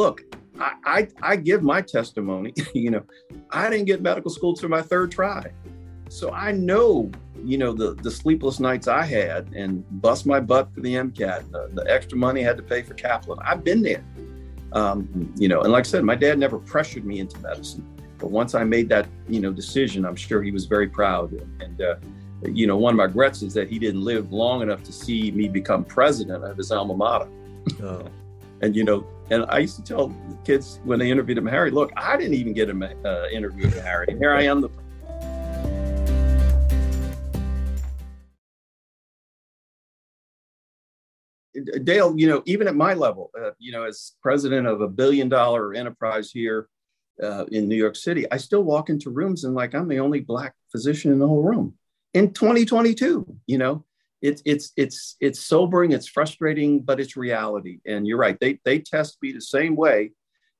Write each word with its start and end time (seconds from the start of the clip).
look, 0.00 0.22
I, 0.58 0.72
I, 0.84 1.08
I 1.22 1.36
give 1.36 1.62
my 1.62 1.82
testimony. 1.82 2.54
you 2.74 2.90
know, 2.90 3.02
I 3.50 3.68
didn't 3.68 3.84
get 3.84 4.00
medical 4.00 4.30
school 4.30 4.54
to 4.56 4.66
my 4.66 4.80
third 4.80 5.12
try. 5.12 5.52
So 6.08 6.32
I 6.32 6.52
know, 6.52 7.10
you 7.44 7.58
know, 7.58 7.72
the, 7.72 7.94
the 8.06 8.10
sleepless 8.10 8.60
nights 8.60 8.88
I 8.88 9.04
had 9.04 9.52
and 9.54 9.84
bust 10.00 10.24
my 10.24 10.40
butt 10.40 10.72
for 10.74 10.80
the 10.80 10.94
MCAT, 10.94 11.52
the, 11.52 11.70
the 11.74 11.84
extra 11.88 12.16
money 12.16 12.40
I 12.40 12.48
had 12.48 12.56
to 12.56 12.62
pay 12.62 12.82
for 12.82 12.94
Kaplan. 12.94 13.38
I've 13.42 13.62
been 13.62 13.82
there. 13.82 14.02
Um, 14.72 15.32
you 15.36 15.48
know, 15.48 15.60
and 15.62 15.70
like 15.70 15.84
I 15.86 15.88
said, 15.88 16.02
my 16.02 16.14
dad 16.14 16.38
never 16.38 16.58
pressured 16.58 17.04
me 17.04 17.20
into 17.20 17.38
medicine. 17.40 17.86
But 18.18 18.30
once 18.30 18.54
I 18.54 18.64
made 18.64 18.88
that, 18.88 19.06
you 19.28 19.40
know, 19.40 19.52
decision, 19.52 20.06
I'm 20.06 20.16
sure 20.16 20.42
he 20.42 20.50
was 20.50 20.64
very 20.64 20.88
proud. 20.88 21.32
And, 21.60 21.82
uh, 21.82 21.96
you 22.44 22.66
know, 22.66 22.78
one 22.78 22.94
of 22.94 22.96
my 22.96 23.04
regrets 23.04 23.42
is 23.42 23.52
that 23.54 23.68
he 23.68 23.78
didn't 23.78 24.02
live 24.02 24.32
long 24.32 24.62
enough 24.62 24.82
to 24.84 24.92
see 24.92 25.30
me 25.30 25.46
become 25.48 25.84
president 25.84 26.42
of 26.42 26.56
his 26.56 26.72
alma 26.72 26.96
mater. 26.96 27.28
Oh. 27.82 28.06
And, 28.62 28.76
you 28.76 28.84
know, 28.84 29.06
and 29.30 29.46
I 29.48 29.58
used 29.58 29.76
to 29.76 29.82
tell 29.82 30.08
the 30.08 30.38
kids 30.44 30.80
when 30.84 30.98
they 30.98 31.10
interviewed 31.10 31.38
him, 31.38 31.46
Harry, 31.46 31.70
look, 31.70 31.92
I 31.96 32.16
didn't 32.16 32.34
even 32.34 32.52
get 32.52 32.68
an 32.68 32.82
uh, 32.82 33.26
interview 33.32 33.66
with 33.66 33.76
Meharry. 33.76 34.18
Here 34.18 34.32
I 34.32 34.42
am, 34.42 34.60
the 34.60 34.70
Dale, 41.82 42.14
you 42.16 42.28
know, 42.28 42.42
even 42.46 42.68
at 42.68 42.76
my 42.76 42.94
level, 42.94 43.30
uh, 43.38 43.50
you 43.58 43.72
know, 43.72 43.84
as 43.84 44.12
president 44.22 44.66
of 44.66 44.80
a 44.80 44.88
billion 44.88 45.28
dollar 45.28 45.74
enterprise 45.74 46.30
here 46.30 46.68
uh, 47.22 47.44
in 47.46 47.68
New 47.68 47.76
York 47.76 47.96
City, 47.96 48.30
I 48.30 48.36
still 48.36 48.62
walk 48.62 48.88
into 48.88 49.10
rooms 49.10 49.44
and 49.44 49.54
like 49.54 49.74
I'm 49.74 49.88
the 49.88 49.98
only 49.98 50.20
black 50.20 50.54
physician 50.70 51.12
in 51.12 51.18
the 51.18 51.26
whole 51.26 51.42
room 51.42 51.74
in 52.14 52.32
2022. 52.32 53.26
You 53.46 53.58
know, 53.58 53.84
it's 54.22 54.42
it's 54.44 54.72
it's 54.76 55.16
it's 55.20 55.40
sobering, 55.40 55.92
it's 55.92 56.06
frustrating, 56.06 56.80
but 56.80 57.00
it's 57.00 57.16
reality. 57.16 57.80
And 57.86 58.06
you're 58.06 58.18
right; 58.18 58.38
they 58.40 58.60
they 58.64 58.78
test 58.78 59.18
me 59.22 59.32
the 59.32 59.40
same 59.40 59.76
way 59.76 60.12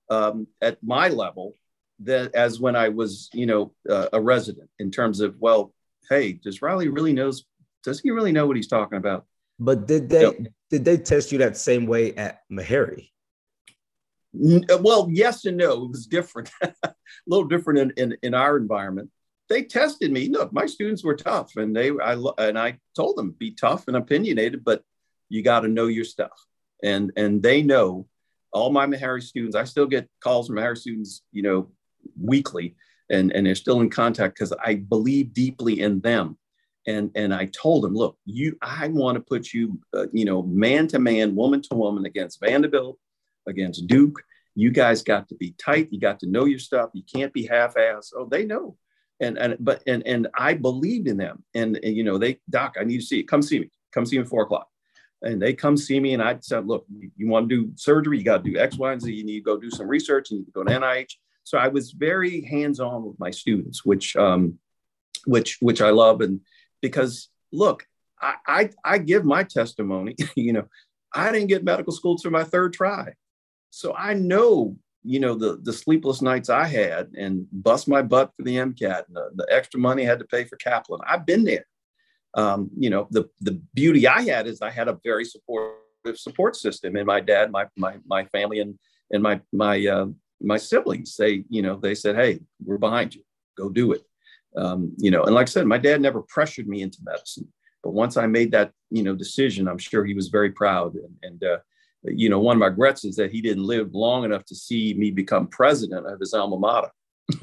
um, 0.08 0.46
at 0.60 0.82
my 0.82 1.08
level 1.08 1.56
that 2.00 2.34
as 2.34 2.58
when 2.58 2.76
I 2.76 2.88
was, 2.88 3.28
you 3.32 3.46
know, 3.46 3.72
uh, 3.88 4.08
a 4.12 4.20
resident. 4.20 4.70
In 4.78 4.90
terms 4.90 5.20
of, 5.20 5.36
well, 5.38 5.74
hey, 6.08 6.32
does 6.32 6.62
Riley 6.62 6.88
really 6.88 7.12
knows? 7.12 7.44
Does 7.84 8.00
he 8.00 8.10
really 8.10 8.32
know 8.32 8.46
what 8.46 8.56
he's 8.56 8.68
talking 8.68 8.98
about? 8.98 9.26
But 9.58 9.86
did 9.86 10.08
they 10.08 10.22
know, 10.22 10.34
did 10.70 10.84
they 10.84 10.96
test 10.96 11.32
you 11.32 11.38
that 11.38 11.56
same 11.56 11.86
way 11.86 12.14
at 12.14 12.40
Meharry? 12.50 13.10
Well, 14.32 15.08
yes 15.10 15.44
and 15.44 15.56
no. 15.56 15.84
It 15.84 15.90
was 15.90 16.06
different, 16.06 16.50
a 16.62 16.94
little 17.26 17.46
different 17.46 17.78
in, 17.80 17.92
in, 17.96 18.16
in 18.22 18.34
our 18.34 18.56
environment 18.56 19.10
they 19.50 19.64
tested 19.64 20.12
me. 20.12 20.28
Look, 20.28 20.52
my 20.52 20.64
students 20.64 21.04
were 21.04 21.16
tough, 21.16 21.56
and 21.56 21.76
they 21.76 21.90
I 21.90 22.14
and 22.38 22.58
I 22.58 22.78
told 22.96 23.16
them 23.16 23.32
be 23.32 23.50
tough 23.50 23.88
and 23.88 23.96
opinionated, 23.96 24.64
but 24.64 24.82
you 25.28 25.42
got 25.42 25.60
to 25.60 25.68
know 25.68 25.88
your 25.88 26.04
stuff. 26.04 26.32
And 26.82 27.12
and 27.16 27.42
they 27.42 27.60
know 27.60 28.06
all 28.52 28.70
my 28.70 28.86
Meharry 28.86 29.22
students. 29.22 29.56
I 29.56 29.64
still 29.64 29.86
get 29.86 30.08
calls 30.20 30.46
from 30.46 30.56
Meharry 30.56 30.78
students, 30.78 31.22
you 31.32 31.42
know, 31.42 31.70
weekly, 32.18 32.76
and 33.10 33.32
and 33.32 33.44
they're 33.44 33.56
still 33.56 33.80
in 33.80 33.90
contact 33.90 34.36
because 34.36 34.54
I 34.64 34.76
believe 34.76 35.34
deeply 35.34 35.80
in 35.80 36.00
them. 36.00 36.38
And 36.86 37.10
and 37.16 37.34
I 37.34 37.46
told 37.46 37.82
them, 37.84 37.94
look, 37.94 38.16
you, 38.24 38.56
I 38.62 38.88
want 38.88 39.16
to 39.16 39.20
put 39.20 39.52
you, 39.52 39.80
uh, 39.92 40.06
you 40.12 40.24
know, 40.24 40.42
man 40.42 40.86
to 40.88 40.98
man, 41.00 41.34
woman 41.34 41.60
to 41.62 41.74
woman 41.74 42.06
against 42.06 42.40
Vanderbilt, 42.40 42.98
against 43.48 43.86
Duke. 43.88 44.22
You 44.54 44.70
guys 44.70 45.02
got 45.02 45.28
to 45.28 45.34
be 45.34 45.54
tight. 45.58 45.88
You 45.90 46.00
got 46.00 46.20
to 46.20 46.26
know 46.26 46.44
your 46.44 46.58
stuff. 46.58 46.90
You 46.92 47.02
can't 47.02 47.32
be 47.32 47.46
half-ass. 47.46 48.12
Oh, 48.16 48.26
they 48.26 48.44
know 48.44 48.76
and 49.20 49.38
and 49.38 49.56
but 49.60 49.82
and 49.86 50.06
and 50.06 50.28
I 50.34 50.54
believed 50.54 51.08
in 51.08 51.16
them. 51.16 51.44
And, 51.54 51.78
and, 51.82 51.96
you 51.96 52.04
know, 52.04 52.18
they 52.18 52.38
doc, 52.48 52.76
I 52.80 52.84
need 52.84 52.98
to 52.98 53.06
see 53.06 53.20
it. 53.20 53.28
Come 53.28 53.42
see 53.42 53.60
me. 53.60 53.70
Come 53.92 54.06
see 54.06 54.16
me 54.16 54.22
at 54.22 54.28
four 54.28 54.42
o'clock. 54.42 54.68
And 55.22 55.40
they 55.40 55.52
come 55.52 55.76
see 55.76 56.00
me, 56.00 56.14
and 56.14 56.22
I 56.22 56.38
said, 56.40 56.66
look, 56.66 56.86
you, 56.88 57.28
want 57.28 57.50
to 57.50 57.54
do 57.54 57.72
surgery? 57.76 58.16
You 58.16 58.24
got 58.24 58.42
to 58.42 58.50
do 58.50 58.58
X, 58.58 58.78
Y, 58.78 58.90
and 58.90 59.02
Z. 59.02 59.12
You 59.12 59.22
need 59.22 59.40
to 59.40 59.44
go 59.44 59.58
do 59.58 59.70
some 59.70 59.86
research. 59.86 60.30
You 60.30 60.38
need 60.38 60.46
to 60.46 60.50
go 60.52 60.64
to 60.64 60.70
NIH. 60.72 61.12
So 61.44 61.58
I 61.58 61.68
was 61.68 61.92
very 61.92 62.40
hands-on 62.42 63.04
with 63.04 63.20
my 63.20 63.30
students, 63.30 63.84
which 63.84 64.16
um, 64.16 64.58
which 65.26 65.58
which 65.60 65.82
I 65.82 65.90
love, 65.90 66.22
and 66.22 66.40
because 66.80 67.28
look, 67.52 67.86
I, 68.20 68.34
I, 68.46 68.70
I 68.84 68.98
give 68.98 69.24
my 69.24 69.44
testimony. 69.44 70.16
you 70.36 70.52
know, 70.54 70.68
I 71.12 71.32
didn't 71.32 71.48
get 71.48 71.64
medical 71.64 71.92
school 71.92 72.16
to 72.18 72.30
my 72.30 72.44
third 72.44 72.72
try, 72.72 73.12
so 73.70 73.94
I 73.94 74.14
know 74.14 74.76
you 75.02 75.20
know 75.20 75.34
the 75.34 75.58
the 75.62 75.72
sleepless 75.72 76.20
nights 76.20 76.50
I 76.50 76.66
had 76.66 77.12
and 77.16 77.46
bust 77.52 77.88
my 77.88 78.02
butt 78.02 78.32
for 78.36 78.42
the 78.42 78.56
MCAT 78.56 79.06
and 79.06 79.16
the, 79.16 79.30
the 79.34 79.46
extra 79.50 79.80
money 79.80 80.02
I 80.02 80.10
had 80.10 80.18
to 80.18 80.26
pay 80.26 80.44
for 80.44 80.56
Kaplan. 80.56 81.00
I've 81.06 81.26
been 81.26 81.44
there. 81.44 81.66
Um, 82.34 82.70
you 82.76 82.90
know 82.90 83.08
the 83.10 83.28
the 83.40 83.60
beauty 83.74 84.06
I 84.06 84.22
had 84.22 84.46
is 84.46 84.62
I 84.62 84.70
had 84.70 84.88
a 84.88 84.98
very 85.02 85.24
supportive 85.24 85.80
support 86.16 86.56
system 86.56 86.96
in 86.96 87.06
my 87.06 87.20
dad, 87.20 87.50
my 87.50 87.66
my 87.76 87.96
my 88.06 88.24
family, 88.26 88.60
and 88.60 88.78
and 89.10 89.22
my 89.22 89.40
my 89.52 89.86
uh, 89.86 90.06
my 90.40 90.56
siblings. 90.56 91.16
They 91.16 91.44
you 91.48 91.62
know 91.62 91.76
they 91.76 91.94
said, 91.94 92.16
hey, 92.16 92.40
we're 92.64 92.78
behind 92.78 93.14
you. 93.14 93.22
Go 93.56 93.68
do 93.68 93.92
it. 93.92 94.02
Um, 94.56 94.92
you 94.98 95.10
know, 95.10 95.24
and 95.24 95.34
like 95.34 95.48
I 95.48 95.50
said, 95.50 95.66
my 95.66 95.78
dad 95.78 96.00
never 96.00 96.22
pressured 96.22 96.68
me 96.68 96.82
into 96.82 96.98
medicine. 97.04 97.48
But 97.82 97.92
once 97.92 98.16
I 98.16 98.26
made 98.26 98.52
that 98.52 98.72
you 98.90 99.02
know 99.02 99.14
decision, 99.14 99.68
I'm 99.68 99.78
sure 99.78 100.04
he 100.04 100.14
was 100.14 100.28
very 100.28 100.50
proud 100.52 100.94
and, 100.94 101.14
and 101.22 101.44
uh, 101.44 101.58
you 102.04 102.28
know, 102.28 102.40
one 102.40 102.56
of 102.56 102.60
my 102.60 102.66
regrets 102.66 103.04
is 103.04 103.16
that 103.16 103.30
he 103.30 103.40
didn't 103.40 103.64
live 103.64 103.94
long 103.94 104.24
enough 104.24 104.44
to 104.46 104.54
see 104.54 104.94
me 104.94 105.10
become 105.10 105.46
president 105.46 106.06
of 106.06 106.18
his 106.18 106.34
alma 106.34 106.58
mater. 106.58 106.90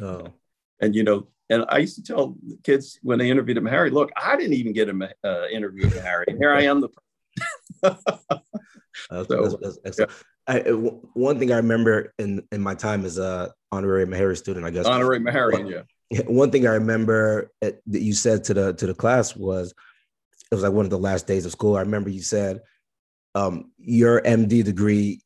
Oh. 0.02 0.28
and, 0.82 0.96
you 0.96 1.04
know, 1.04 1.28
and 1.50 1.66
I 1.70 1.78
used 1.78 1.96
to 1.96 2.04
tell 2.04 2.36
kids 2.64 3.00
when 3.04 3.20
they 3.20 3.30
interviewed 3.30 3.58
him, 3.58 3.66
Harry, 3.66 3.90
look, 3.90 4.12
I 4.18 4.36
didn't 4.36 4.54
even 4.54 4.74
get 4.74 4.90
an 4.90 5.08
uh, 5.24 5.48
interview 5.48 5.86
with 5.86 5.96
Meharry. 5.96 6.38
Here 6.38 6.54
I 6.54 6.64
am. 6.64 6.82
The 6.82 6.90
so, 7.82 7.98
that's, 9.62 9.80
that's, 9.84 10.00
yeah. 10.00 10.06
I, 10.48 10.60
one 10.60 11.40
thing 11.40 11.52
I 11.52 11.58
remember 11.58 12.14
in, 12.20 12.46
in 12.52 12.62
my 12.62 12.74
time 12.74 13.06
as 13.06 13.18
a 13.18 13.54
honorary 13.72 14.06
Meharry 14.06 14.38
student, 14.38 14.66
I 14.66 14.72
guess. 14.72 14.86
Honorary 14.86 15.20
Meharry, 15.20 15.84
yeah. 16.10 16.22
One 16.28 16.52
thing 16.52 16.66
I 16.66 16.72
remember 16.72 17.52
at, 17.62 17.80
that 17.88 18.02
you 18.02 18.14
said 18.14 18.46
to 18.46 18.54
the 18.54 18.74
to 18.76 18.88
the 18.88 18.94
class 18.94 19.36
was, 19.36 19.74
it 20.50 20.56
was 20.56 20.64
like 20.64 20.72
one 20.72 20.86
of 20.86 20.90
the 20.90 20.98
last 20.98 21.28
days 21.28 21.46
of 21.46 21.52
school. 21.52 21.76
I 21.76 21.82
remember 21.82 22.10
you 22.10 22.22
said, 22.22 22.62
um, 23.38 23.72
your 23.78 24.22
MD 24.22 24.64
degree 24.64 25.22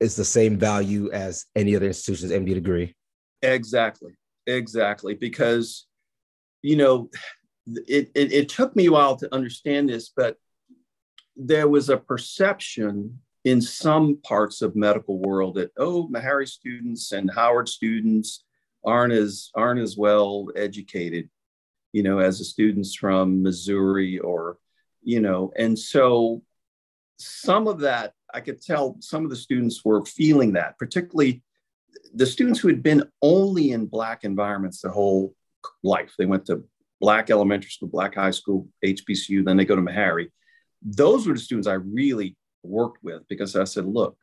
is 0.00 0.16
the 0.16 0.24
same 0.24 0.58
value 0.58 1.10
as 1.12 1.46
any 1.54 1.76
other 1.76 1.86
institution's 1.86 2.32
MD 2.32 2.54
degree. 2.54 2.94
Exactly, 3.42 4.12
exactly. 4.46 5.14
Because 5.14 5.86
you 6.62 6.76
know, 6.76 7.10
it, 7.66 8.10
it, 8.14 8.32
it 8.32 8.48
took 8.48 8.74
me 8.74 8.86
a 8.86 8.92
while 8.92 9.16
to 9.16 9.34
understand 9.34 9.88
this, 9.88 10.12
but 10.16 10.36
there 11.36 11.68
was 11.68 11.88
a 11.88 11.96
perception 11.96 13.18
in 13.44 13.60
some 13.60 14.20
parts 14.22 14.62
of 14.62 14.76
medical 14.76 15.18
world 15.18 15.56
that 15.56 15.72
oh, 15.76 16.08
Meharry 16.08 16.48
students 16.48 17.12
and 17.12 17.30
Howard 17.30 17.68
students 17.68 18.44
aren't 18.84 19.12
as 19.12 19.50
aren't 19.54 19.80
as 19.80 19.96
well 19.96 20.48
educated, 20.56 21.28
you 21.92 22.02
know, 22.02 22.18
as 22.18 22.38
the 22.38 22.44
students 22.44 22.94
from 22.94 23.42
Missouri 23.42 24.18
or 24.18 24.58
you 25.04 25.20
know, 25.20 25.52
and 25.56 25.76
so 25.76 26.42
some 27.18 27.68
of 27.68 27.80
that, 27.80 28.14
I 28.32 28.40
could 28.40 28.60
tell 28.60 28.96
some 29.00 29.24
of 29.24 29.30
the 29.30 29.36
students 29.36 29.84
were 29.84 30.04
feeling 30.04 30.52
that, 30.52 30.78
particularly 30.78 31.42
the 32.14 32.26
students 32.26 32.60
who 32.60 32.68
had 32.68 32.82
been 32.82 33.04
only 33.20 33.72
in 33.72 33.86
Black 33.86 34.24
environments 34.24 34.80
their 34.80 34.90
whole 34.90 35.34
life. 35.82 36.14
They 36.18 36.26
went 36.26 36.46
to 36.46 36.64
Black 37.00 37.30
elementary 37.30 37.70
school, 37.70 37.88
Black 37.88 38.14
high 38.14 38.30
school, 38.30 38.68
HBCU, 38.84 39.44
then 39.44 39.56
they 39.56 39.64
go 39.64 39.76
to 39.76 39.82
Meharry. 39.82 40.30
Those 40.82 41.26
were 41.26 41.34
the 41.34 41.40
students 41.40 41.68
I 41.68 41.74
really 41.74 42.36
worked 42.62 43.02
with 43.02 43.22
because 43.28 43.56
I 43.56 43.64
said, 43.64 43.86
look, 43.86 44.16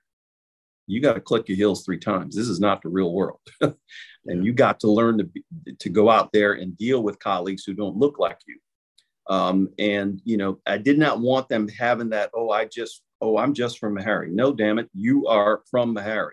you 0.87 1.01
got 1.01 1.13
to 1.13 1.21
click 1.21 1.47
your 1.47 1.57
heels 1.57 1.85
three 1.85 1.99
times. 1.99 2.35
This 2.35 2.49
is 2.49 2.59
not 2.59 2.81
the 2.81 2.89
real 2.89 3.13
world. 3.13 3.39
and 3.61 4.45
you 4.45 4.53
got 4.53 4.79
to 4.81 4.91
learn 4.91 5.19
to, 5.19 5.23
be, 5.25 5.43
to 5.77 5.89
go 5.89 6.09
out 6.09 6.31
there 6.33 6.53
and 6.53 6.77
deal 6.77 7.03
with 7.03 7.19
colleagues 7.19 7.63
who 7.63 7.73
don't 7.73 7.97
look 7.97 8.17
like 8.17 8.39
you. 8.47 8.59
Um, 9.29 9.69
and 9.77 10.21
you 10.25 10.37
know, 10.37 10.59
I 10.65 10.77
did 10.77 10.97
not 10.97 11.21
want 11.21 11.47
them 11.49 11.67
having 11.67 12.09
that. 12.09 12.31
Oh, 12.33 12.49
I 12.49 12.65
just, 12.65 13.03
oh, 13.21 13.37
I'm 13.37 13.53
just 13.53 13.79
from 13.79 13.95
Meharry. 13.95 14.31
No, 14.31 14.51
damn 14.51 14.79
it, 14.79 14.89
you 14.93 15.27
are 15.27 15.61
from 15.69 15.95
Meharry. 15.95 16.31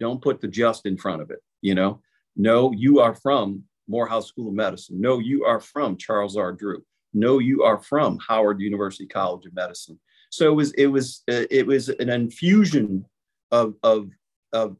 Don't 0.00 0.20
put 0.20 0.40
the 0.40 0.48
just 0.48 0.84
in 0.84 0.96
front 0.96 1.22
of 1.22 1.30
it. 1.30 1.38
You 1.60 1.74
know, 1.74 2.00
no, 2.36 2.72
you 2.72 3.00
are 3.00 3.14
from 3.14 3.62
Morehouse 3.88 4.26
School 4.26 4.48
of 4.48 4.54
Medicine. 4.54 5.00
No, 5.00 5.20
you 5.20 5.44
are 5.44 5.60
from 5.60 5.96
Charles 5.96 6.36
R. 6.36 6.52
Drew. 6.52 6.84
No, 7.14 7.38
you 7.38 7.62
are 7.62 7.78
from 7.78 8.18
Howard 8.26 8.60
University 8.60 9.06
College 9.06 9.46
of 9.46 9.54
Medicine. 9.54 10.00
So 10.30 10.50
it 10.50 10.54
was, 10.54 10.72
it 10.72 10.86
was, 10.86 11.22
uh, 11.30 11.44
it 11.50 11.66
was 11.66 11.90
an 11.90 12.08
infusion 12.08 13.04
of 13.52 13.74
of 13.82 14.10
of 14.52 14.76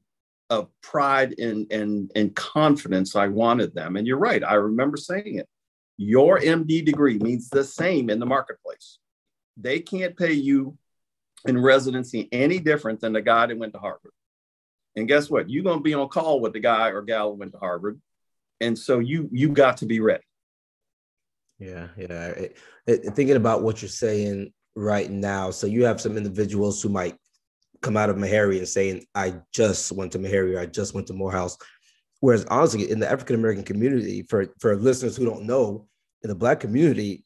of 0.51 0.69
pride 0.83 1.39
and 1.39 1.71
and 1.71 2.11
and 2.17 2.35
confidence 2.35 3.15
I 3.15 3.29
wanted 3.29 3.75
them. 3.75 3.97
And 3.97 4.07
you're 4.07 4.19
right. 4.19 4.43
I 4.43 4.55
remember 4.55 4.97
saying 4.97 5.37
it 5.37 5.49
your 5.97 6.39
MD 6.41 6.85
degree 6.85 7.19
means 7.19 7.49
the 7.49 7.65
same 7.65 8.11
in 8.11 8.19
the 8.19 8.27
marketplace. 8.27 8.99
They 9.57 9.81
can't 9.81 10.17
pay 10.17 10.33
you 10.33 10.77
in 11.47 11.61
residency 11.61 12.29
any 12.33 12.59
different 12.59 13.01
than 13.01 13.13
the 13.13 13.23
guy 13.23 13.47
that 13.47 13.59
went 13.59 13.73
to 13.75 13.79
Harvard. 13.79 14.13
And 14.97 15.09
guess 15.09 15.31
what? 15.31 15.51
You're 15.51 15.65
going 15.65 15.79
to 15.79 15.83
be 15.83 15.95
on 15.95 16.09
call 16.09 16.41
with 16.41 16.53
the 16.53 16.61
guy 16.61 16.89
or 16.89 17.03
gal 17.03 17.31
who 17.31 17.39
went 17.39 17.53
to 17.53 17.59
Harvard. 17.59 18.01
And 18.61 18.79
so 18.79 18.99
you 19.01 19.29
you 19.33 19.49
got 19.49 19.79
to 19.79 19.87
be 19.87 20.01
ready. 20.01 20.25
Yeah, 21.59 21.89
yeah. 21.97 22.29
It, 22.29 22.57
it, 22.87 23.15
thinking 23.15 23.37
about 23.37 23.63
what 23.63 23.83
you're 23.83 23.89
saying 23.89 24.53
right 24.75 25.11
now, 25.11 25.51
so 25.51 25.67
you 25.67 25.85
have 25.85 26.01
some 26.01 26.17
individuals 26.17 26.83
who 26.83 26.89
might 26.89 27.17
come 27.83 27.97
out 27.97 28.11
of 28.11 28.17
Meharry 28.17 28.59
and 28.59 28.69
saying, 28.69 29.05
I 29.15 29.35
just 29.53 29.91
went 29.93 30.13
to 30.13 30.19
Meharry 30.19 30.57
or 30.57 30.61
I 30.61 30.67
just 30.67 30.95
went 30.95 31.07
to 31.09 31.13
Morehouse. 31.13 31.57
Whereas 32.23 32.45
honestly, 32.45 32.89
in 32.89 33.01
the 33.01 33.11
African 33.11 33.35
American 33.35 33.65
community, 33.65 34.23
for, 34.23 34.47
for 34.61 34.77
listeners 34.77 35.17
who 35.17 35.25
don't 35.25 35.43
know, 35.43 35.89
in 36.23 36.29
the 36.29 36.37
black 36.37 36.61
community, 36.61 37.25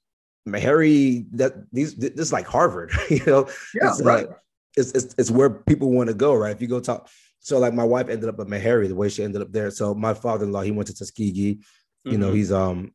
Meharry, 0.49 1.27
that 1.33 1.53
these 1.71 1.95
this 1.97 2.13
is 2.15 2.33
like 2.33 2.47
Harvard, 2.47 2.93
you 3.11 3.23
know. 3.27 3.47
Yeah, 3.75 3.91
it's, 3.91 4.01
right. 4.01 4.27
Uh, 4.27 4.33
it's, 4.75 4.93
it's, 4.93 5.15
it's 5.19 5.31
where 5.31 5.51
people 5.51 5.91
want 5.91 6.09
to 6.09 6.15
go, 6.15 6.35
right? 6.35 6.51
If 6.51 6.63
you 6.63 6.67
go 6.67 6.81
talk, 6.81 7.11
so 7.41 7.59
like 7.59 7.75
my 7.75 7.85
wife 7.85 8.09
ended 8.09 8.31
up 8.31 8.41
at 8.41 8.47
Meharry, 8.47 8.89
the 8.89 8.95
way 8.95 9.11
she 9.11 9.23
ended 9.23 9.43
up 9.43 9.53
there. 9.53 9.71
So 9.71 9.95
my 9.95 10.15
father-in-law, 10.15 10.63
he 10.63 10.71
went 10.71 10.87
to 10.87 10.95
Tuskegee. 10.95 11.57
Mm-hmm. 11.57 12.11
You 12.11 12.17
know, 12.17 12.29
mm-hmm. 12.29 12.37
he's 12.37 12.53
um, 12.53 12.95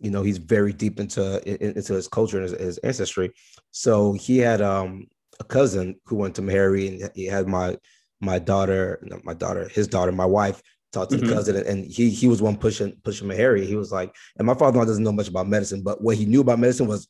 you 0.00 0.10
know, 0.10 0.22
he's 0.22 0.38
very 0.38 0.72
deep 0.72 0.98
into 0.98 1.46
into 1.46 1.92
his 1.92 2.08
culture 2.08 2.40
and 2.40 2.48
his, 2.48 2.58
his 2.58 2.78
ancestry. 2.78 3.32
So 3.70 4.14
he 4.14 4.38
had 4.38 4.62
um 4.62 5.08
a 5.40 5.44
cousin 5.44 6.00
who 6.06 6.16
went 6.16 6.36
to 6.36 6.42
Meharry, 6.42 6.88
and 6.88 7.10
he 7.14 7.26
had 7.26 7.48
my 7.48 7.76
my 8.22 8.38
daughter, 8.38 9.06
my 9.24 9.34
daughter, 9.34 9.68
his 9.68 9.88
daughter, 9.88 10.10
my 10.10 10.24
wife 10.24 10.62
talked 10.94 11.10
to 11.10 11.18
mm-hmm. 11.18 11.26
the 11.26 11.34
cousin, 11.34 11.56
and 11.66 11.84
he 11.84 12.10
he 12.10 12.26
was 12.26 12.40
one 12.40 12.56
pushing 12.56 12.92
pushing 13.04 13.28
Meharry. 13.28 13.66
He 13.66 13.76
was 13.76 13.92
like, 13.92 14.14
and 14.38 14.46
my 14.46 14.54
father-in-law 14.54 14.86
doesn't 14.86 15.04
know 15.04 15.12
much 15.12 15.28
about 15.28 15.48
medicine, 15.48 15.82
but 15.82 16.02
what 16.02 16.16
he 16.16 16.24
knew 16.24 16.40
about 16.40 16.58
medicine 16.58 16.86
was, 16.86 17.08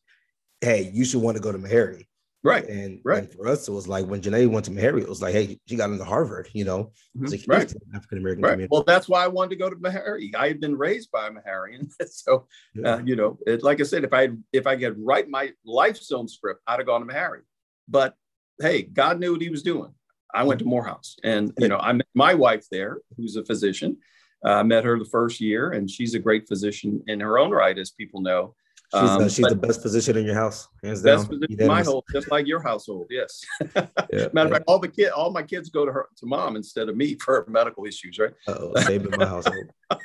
hey, 0.60 0.90
you 0.92 1.04
should 1.04 1.22
want 1.22 1.36
to 1.36 1.42
go 1.42 1.52
to 1.52 1.58
Meharry. 1.58 2.06
Right. 2.44 2.68
And, 2.68 3.00
right. 3.04 3.20
and 3.20 3.32
for 3.32 3.48
us, 3.48 3.66
it 3.66 3.72
was 3.72 3.88
like 3.88 4.04
when 4.04 4.20
Janae 4.20 4.46
went 4.50 4.66
to 4.66 4.70
Meharry, 4.70 5.00
it 5.00 5.08
was 5.08 5.22
like, 5.22 5.32
hey, 5.32 5.58
she 5.66 5.76
got 5.76 5.88
into 5.88 6.04
Harvard, 6.04 6.50
you 6.52 6.66
know, 6.66 6.92
mm-hmm. 7.16 7.24
like 7.24 7.40
right. 7.48 7.74
African 7.94 8.18
American 8.18 8.44
right. 8.44 8.50
community. 8.50 8.68
Well, 8.70 8.84
that's 8.86 9.08
why 9.08 9.24
I 9.24 9.28
wanted 9.28 9.50
to 9.50 9.56
go 9.56 9.70
to 9.70 9.76
Meharry. 9.76 10.34
I 10.34 10.48
had 10.48 10.60
been 10.60 10.76
raised 10.76 11.10
by 11.10 11.28
a 11.28 11.30
Meharian, 11.30 11.90
so 12.10 12.46
yeah. 12.74 12.96
uh, 12.96 12.98
you 12.98 13.16
know, 13.16 13.38
it, 13.46 13.62
like 13.62 13.80
I 13.80 13.84
said, 13.84 14.04
if 14.04 14.12
I 14.12 14.28
if 14.52 14.66
I 14.66 14.76
could 14.76 14.96
write 14.98 15.30
my 15.30 15.52
life 15.64 15.96
zone 15.96 16.28
script, 16.28 16.60
I'd 16.66 16.80
have 16.80 16.86
gone 16.86 17.06
to 17.06 17.12
Meharry. 17.12 17.40
But 17.88 18.14
hey, 18.60 18.82
God 18.82 19.20
knew 19.20 19.32
what 19.32 19.40
He 19.40 19.48
was 19.48 19.62
doing. 19.62 19.94
I 20.34 20.42
went 20.42 20.58
to 20.60 20.66
Morehouse, 20.66 21.16
and 21.22 21.52
you 21.58 21.68
know, 21.68 21.78
I 21.78 21.92
met 21.92 22.06
my 22.14 22.34
wife 22.34 22.66
there, 22.70 22.98
who's 23.16 23.36
a 23.36 23.44
physician. 23.44 23.96
Uh, 24.44 24.54
I 24.54 24.62
met 24.62 24.84
her 24.84 24.98
the 24.98 25.04
first 25.06 25.40
year, 25.40 25.70
and 25.70 25.90
she's 25.90 26.14
a 26.14 26.18
great 26.18 26.46
physician 26.46 27.02
in 27.06 27.20
her 27.20 27.38
own 27.38 27.50
right, 27.50 27.78
as 27.78 27.90
people 27.90 28.20
know. 28.20 28.54
She's, 28.92 29.02
uh, 29.02 29.16
um, 29.16 29.28
she's 29.28 29.46
the 29.46 29.56
best 29.56 29.82
physician 29.82 30.16
in 30.16 30.24
your 30.24 30.34
house, 30.34 30.68
hands 30.82 31.02
best 31.02 31.28
down. 31.28 31.40
Physician 31.40 31.62
in 31.62 31.66
my 31.66 31.82
home, 31.82 32.02
just 32.12 32.30
like 32.30 32.46
your 32.46 32.60
household. 32.60 33.06
Yes. 33.10 33.42
yeah, 33.60 33.68
Matter 33.74 34.30
yeah. 34.32 34.42
of 34.42 34.50
fact, 34.50 34.64
all 34.68 34.78
the 34.78 34.88
kid, 34.88 35.10
all 35.10 35.30
my 35.30 35.42
kids 35.42 35.70
go 35.70 35.84
to 35.84 35.90
her 35.90 36.08
to 36.16 36.26
mom 36.26 36.54
instead 36.54 36.88
of 36.88 36.96
me 36.96 37.14
for 37.24 37.44
medical 37.48 37.86
issues, 37.86 38.18
right? 38.18 38.32
oh 38.46 38.72
same 38.82 39.04
in 39.06 39.18
my 39.18 39.26
household. 39.26 39.66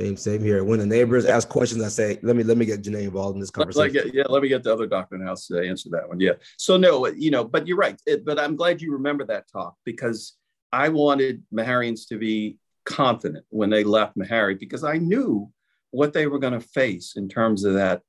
same, 0.00 0.16
same 0.16 0.42
here. 0.42 0.64
When 0.64 0.78
the 0.78 0.86
neighbors 0.86 1.26
ask 1.26 1.48
questions, 1.48 1.82
I 1.82 1.88
say, 1.88 2.18
"Let 2.22 2.36
me, 2.36 2.42
let 2.42 2.56
me 2.56 2.66
get 2.66 2.82
Janae 2.82 3.04
involved 3.04 3.36
in 3.36 3.40
this 3.40 3.50
conversation." 3.50 3.92
Get, 3.92 4.14
yeah, 4.14 4.24
let 4.28 4.42
me 4.42 4.48
get 4.48 4.62
the 4.62 4.72
other 4.72 4.86
doctor 4.86 5.14
in 5.14 5.20
the 5.20 5.26
house 5.28 5.46
to 5.46 5.60
answer 5.60 5.88
that 5.90 6.08
one. 6.08 6.18
Yeah. 6.18 6.32
So 6.56 6.76
no, 6.76 7.06
you 7.06 7.30
know, 7.30 7.44
but 7.44 7.66
you're 7.66 7.76
right. 7.76 8.00
It, 8.06 8.24
but 8.24 8.38
I'm 8.38 8.56
glad 8.56 8.82
you 8.82 8.92
remember 8.92 9.24
that 9.26 9.44
talk 9.50 9.76
because 9.84 10.36
I 10.72 10.88
wanted 10.88 11.42
Meharians 11.54 12.08
to 12.08 12.18
be 12.18 12.58
confident 12.84 13.44
when 13.50 13.70
they 13.70 13.84
left 13.84 14.16
Meharry 14.16 14.58
because 14.58 14.84
I 14.84 14.98
knew 14.98 15.50
what 15.90 16.12
they 16.12 16.26
were 16.26 16.38
going 16.38 16.52
to 16.52 16.60
face 16.60 17.14
in 17.16 17.28
terms 17.28 17.64
of 17.64 17.74
that 17.74 18.02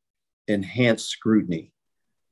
enhanced 0.48 1.10
scrutiny, 1.10 1.72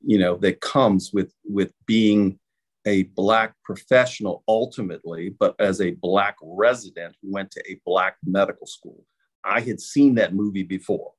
you 0.04 0.18
know, 0.18 0.36
that 0.36 0.60
comes 0.60 1.12
with 1.12 1.32
with 1.44 1.72
being 1.86 2.38
a 2.86 3.02
black 3.02 3.54
professional 3.64 4.44
ultimately, 4.48 5.34
but 5.38 5.54
as 5.58 5.80
a 5.80 5.90
black 5.90 6.36
resident 6.42 7.14
who 7.20 7.32
went 7.32 7.50
to 7.50 7.62
a 7.70 7.80
black 7.84 8.16
medical 8.24 8.66
school. 8.66 9.04
I 9.46 9.60
had 9.60 9.80
seen 9.80 10.16
that 10.16 10.34
movie 10.34 10.64
before 10.64 11.12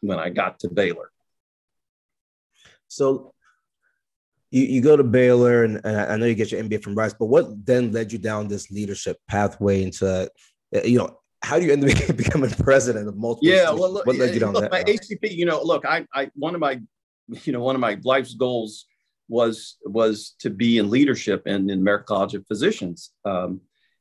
when 0.00 0.18
I 0.18 0.30
got 0.30 0.58
to 0.60 0.68
Baylor. 0.68 1.10
So 2.88 3.34
you, 4.50 4.62
you 4.64 4.80
go 4.80 4.96
to 4.96 5.04
Baylor, 5.04 5.64
and, 5.64 5.80
and 5.84 5.96
I 5.96 6.16
know 6.16 6.26
you 6.26 6.34
get 6.34 6.52
your 6.52 6.62
MBA 6.62 6.82
from 6.82 6.94
Rice, 6.94 7.14
but 7.14 7.26
what 7.26 7.66
then 7.66 7.92
led 7.92 8.12
you 8.12 8.18
down 8.18 8.48
this 8.48 8.70
leadership 8.70 9.18
pathway 9.28 9.82
into, 9.82 10.30
you 10.84 10.98
know, 10.98 11.18
how 11.42 11.58
do 11.58 11.66
you 11.66 11.72
end 11.72 11.84
up 11.84 12.16
becoming 12.16 12.50
president 12.50 13.08
of 13.08 13.16
multiple? 13.16 13.48
Yeah, 13.48 13.70
well, 13.70 13.92
look, 13.92 14.06
what 14.06 14.16
led 14.16 14.32
you 14.32 14.40
down 14.40 14.54
look, 14.54 14.62
that? 14.62 14.72
My 14.72 14.84
ACP, 14.84 15.30
you 15.30 15.44
know, 15.44 15.62
look, 15.62 15.84
I, 15.84 16.06
I, 16.14 16.30
one 16.34 16.54
of 16.54 16.60
my, 16.60 16.80
you 17.28 17.52
know, 17.52 17.60
one 17.60 17.74
of 17.74 17.80
my 17.80 17.98
life's 18.02 18.34
goals 18.34 18.86
was 19.28 19.76
was 19.84 20.34
to 20.38 20.50
be 20.50 20.78
in 20.78 20.90
leadership 20.90 21.42
and 21.46 21.70
in 21.70 21.78
American 21.78 22.06
College 22.06 22.34
of 22.34 22.46
Physicians. 22.46 23.10
Um, 23.24 23.60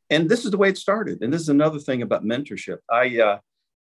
and 0.10 0.30
this 0.30 0.46
is 0.46 0.52
the 0.52 0.58
way 0.58 0.70
it 0.70 0.78
started. 0.78 1.22
And 1.22 1.34
this 1.34 1.42
is 1.42 1.50
another 1.50 1.80
thing 1.80 2.02
about 2.02 2.24
mentorship. 2.24 2.78
I, 2.92 3.20
uh, 3.20 3.40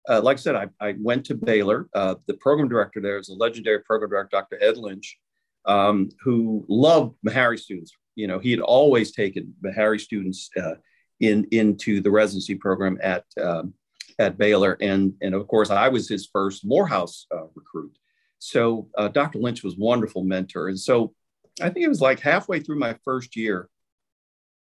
uh, 0.08 0.20
like 0.22 0.38
I 0.38 0.40
said, 0.40 0.54
I, 0.54 0.68
I 0.80 0.94
went 0.98 1.26
to 1.26 1.34
Baylor. 1.34 1.88
Uh, 1.94 2.16
the 2.26 2.34
program 2.34 2.68
director 2.68 3.00
there 3.00 3.18
is 3.18 3.28
a 3.28 3.34
legendary 3.34 3.80
program 3.80 4.10
director, 4.10 4.36
Dr. 4.36 4.62
Ed 4.62 4.76
Lynch, 4.76 5.18
um, 5.66 6.08
who 6.22 6.64
loved 6.68 7.14
Meharry 7.26 7.58
students. 7.58 7.92
You 8.14 8.26
know, 8.26 8.38
he 8.38 8.50
had 8.50 8.60
always 8.60 9.12
taken 9.12 9.54
Meharry 9.64 10.00
students 10.00 10.50
uh, 10.60 10.74
in 11.20 11.46
into 11.50 12.00
the 12.00 12.10
residency 12.10 12.54
program 12.54 12.98
at 13.02 13.24
um, 13.40 13.74
at 14.18 14.38
Baylor, 14.38 14.76
and 14.80 15.14
and 15.20 15.34
of 15.34 15.46
course 15.48 15.70
I 15.70 15.88
was 15.88 16.08
his 16.08 16.28
first 16.32 16.64
Morehouse 16.64 17.26
uh, 17.34 17.46
recruit. 17.54 17.96
So 18.38 18.88
uh, 18.96 19.08
Dr. 19.08 19.38
Lynch 19.38 19.62
was 19.62 19.76
wonderful 19.76 20.24
mentor, 20.24 20.68
and 20.68 20.78
so 20.78 21.14
I 21.60 21.68
think 21.68 21.84
it 21.84 21.88
was 21.88 22.00
like 22.00 22.20
halfway 22.20 22.60
through 22.60 22.78
my 22.78 22.96
first 23.04 23.36
year. 23.36 23.68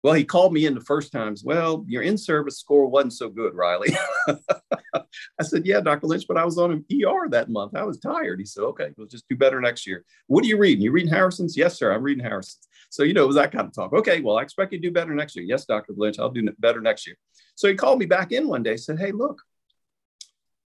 Well, 0.03 0.13
he 0.13 0.23
called 0.23 0.53
me 0.53 0.65
in 0.65 0.73
the 0.73 0.81
first 0.81 1.11
times. 1.11 1.43
Well, 1.43 1.83
your 1.87 2.03
in-service 2.03 2.59
score 2.59 2.87
wasn't 2.87 3.13
so 3.13 3.29
good, 3.29 3.55
Riley. 3.55 3.89
I 5.39 5.43
said, 5.43 5.65
"Yeah, 5.65 5.81
Dr. 5.81 6.07
Lynch, 6.07 6.25
but 6.27 6.37
I 6.37 6.45
was 6.45 6.57
on 6.57 6.71
an 6.71 6.85
ER 6.91 7.29
that 7.29 7.49
month. 7.49 7.75
I 7.75 7.83
was 7.83 7.99
tired." 7.99 8.39
He 8.39 8.45
said, 8.45 8.63
"Okay, 8.63 8.89
we'll 8.97 9.07
just 9.07 9.27
do 9.29 9.35
better 9.35 9.61
next 9.61 9.87
year." 9.87 10.03
What 10.27 10.43
are 10.43 10.47
you 10.47 10.57
reading? 10.57 10.83
You 10.83 10.91
reading 10.91 11.11
Harrison's? 11.11 11.57
Yes, 11.57 11.77
sir. 11.77 11.93
I'm 11.93 12.03
reading 12.03 12.23
Harrison's. 12.23 12.67
So, 12.89 13.03
you 13.03 13.13
know, 13.13 13.23
it 13.23 13.27
was 13.27 13.35
that 13.35 13.51
kind 13.51 13.67
of 13.67 13.73
talk. 13.73 13.93
Okay, 13.93 14.21
well, 14.21 14.37
I 14.37 14.43
expect 14.43 14.71
you 14.71 14.79
to 14.79 14.87
do 14.87 14.93
better 14.93 15.13
next 15.13 15.35
year. 15.35 15.45
Yes, 15.45 15.65
Dr. 15.65 15.93
Lynch, 15.95 16.19
I'll 16.19 16.29
do 16.29 16.47
better 16.59 16.81
next 16.81 17.05
year. 17.05 17.17
So 17.55 17.67
he 17.67 17.75
called 17.75 17.99
me 17.99 18.05
back 18.05 18.31
in 18.31 18.47
one 18.47 18.63
day, 18.63 18.77
said, 18.77 18.99
Hey, 18.99 19.11
look, 19.11 19.41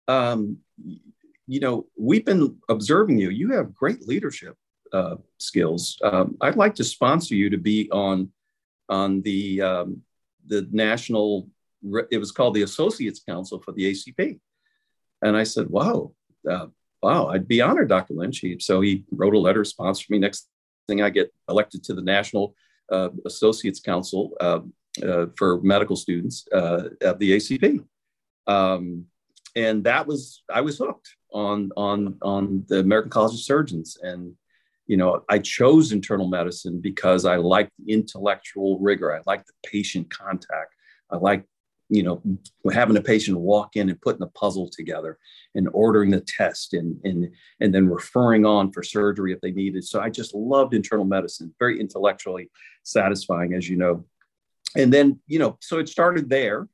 um, 0.08 0.58
you 1.48 1.60
know, 1.60 1.88
we've 1.98 2.26
been 2.26 2.58
observing 2.68 3.20
you. 3.20 3.30
You 3.30 3.52
have 3.54 3.74
great 3.74 4.08
leadership 4.08 4.56
uh, 4.92 5.16
skills. 5.38 5.98
Um, 6.04 6.38
I'd 6.42 6.56
like 6.56 6.76
to 6.76 6.84
sponsor 6.84 7.36
you 7.36 7.50
to 7.52 7.58
be 7.58 7.90
on 7.92 8.32
on 8.88 9.22
the 9.22 9.62
um, 9.62 10.02
the 10.48 10.68
national. 10.72 11.50
It 12.12 12.18
was 12.18 12.31
called 12.31 12.56
the 12.56 12.64
Associates 12.64 13.22
Council 13.28 13.62
for 13.62 13.72
the 13.72 13.92
ACP, 13.92 14.40
and 15.22 15.38
I 15.38 15.44
said, 15.44 15.70
"Wow, 15.70 16.14
uh, 16.50 16.68
wow, 17.02 17.28
I'd 17.28 17.48
be 17.48 17.62
honored, 17.62 17.90
Dr. 17.90 18.14
Lynch." 18.14 18.40
He, 18.40 18.58
so 18.60 18.81
he 18.81 19.06
wrote 19.12 19.36
a 19.36 19.40
letter, 19.40 19.64
sponsored 19.64 20.10
me. 20.10 20.20
Next 20.20 20.50
thing 20.88 21.02
I 21.02 21.10
get 21.10 21.34
elected 21.48 21.84
to 21.86 21.94
the 21.94 22.02
National 22.02 22.56
uh, 22.92 23.10
Associates 23.26 23.80
Council 23.80 24.32
uh, 24.42 24.60
uh, 25.03 25.27
for 25.38 25.62
medical 25.62 25.96
students 25.96 26.46
uh, 26.51 26.89
at 27.01 27.20
the 27.20 27.38
ACP. 27.38 27.86
Um, 28.48 29.06
and 29.56 29.84
that 29.84 30.08
was, 30.08 30.44
I 30.51 30.62
was 30.62 30.77
hooked 30.77 31.15
on, 31.32 31.72
on, 31.77 32.18
on 32.22 32.65
the 32.68 32.80
American 32.80 33.12
College 33.12 33.34
of 33.34 33.39
Surgeons. 33.39 33.98
And, 34.01 34.34
you 34.88 34.98
know, 34.98 35.24
I 35.30 35.39
chose 35.39 35.92
internal 35.92 36.27
medicine 36.27 36.82
because 36.82 37.25
I 37.25 37.36
liked 37.38 37.72
the 37.77 37.94
intellectual 37.94 38.80
rigor. 38.80 39.15
I 39.15 39.22
liked 39.25 39.48
the 39.48 39.70
patient 39.70 40.10
contact. 40.10 40.74
I 41.12 41.18
like 41.18 41.46
you 41.89 42.03
know, 42.03 42.22
having 42.72 42.98
a 42.98 43.01
patient 43.01 43.38
walk 43.38 43.75
in 43.75 43.89
and 43.89 44.00
putting 44.01 44.19
the 44.19 44.27
puzzle 44.27 44.69
together 44.69 45.17
and 45.55 45.67
ordering 45.74 46.12
the 46.12 46.22
test 46.22 46.75
and, 46.75 47.00
and, 47.03 47.29
and 47.60 47.74
then 47.74 47.89
referring 47.89 48.46
on 48.46 48.72
for 48.72 48.84
surgery 48.84 49.34
if 49.34 49.41
they 49.41 49.51
needed. 49.51 49.84
So 49.84 50.00
I 50.00 50.10
just 50.10 50.36
loved 50.36 50.75
internal 50.75 51.05
medicine, 51.05 51.53
very 51.58 51.79
intellectually 51.79 52.51
satisfying, 52.84 53.55
as 53.55 53.67
you 53.67 53.75
know. 53.75 54.05
And 54.75 54.93
then, 54.93 55.19
you 55.25 55.39
know, 55.39 55.58
so 55.62 55.79
it 55.79 55.89
started 55.89 56.29
there. 56.29 56.67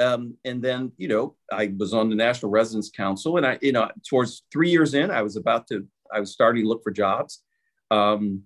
Um, 0.00 0.36
and 0.44 0.60
then, 0.60 0.92
you 0.96 1.08
know, 1.08 1.36
I 1.50 1.72
was 1.78 1.94
on 1.94 2.10
the 2.10 2.16
National 2.16 2.50
Residence 2.50 2.90
Council 2.90 3.36
and 3.36 3.46
I, 3.46 3.58
you 3.62 3.72
know, 3.72 3.88
towards 4.08 4.42
three 4.52 4.70
years 4.70 4.94
in, 4.94 5.10
I 5.12 5.22
was 5.22 5.36
about 5.36 5.68
to, 5.68 5.86
I 6.12 6.18
was 6.18 6.32
starting 6.32 6.64
to 6.64 6.68
look 6.68 6.82
for 6.82 6.90
jobs. 6.90 7.42
Um, 7.90 8.42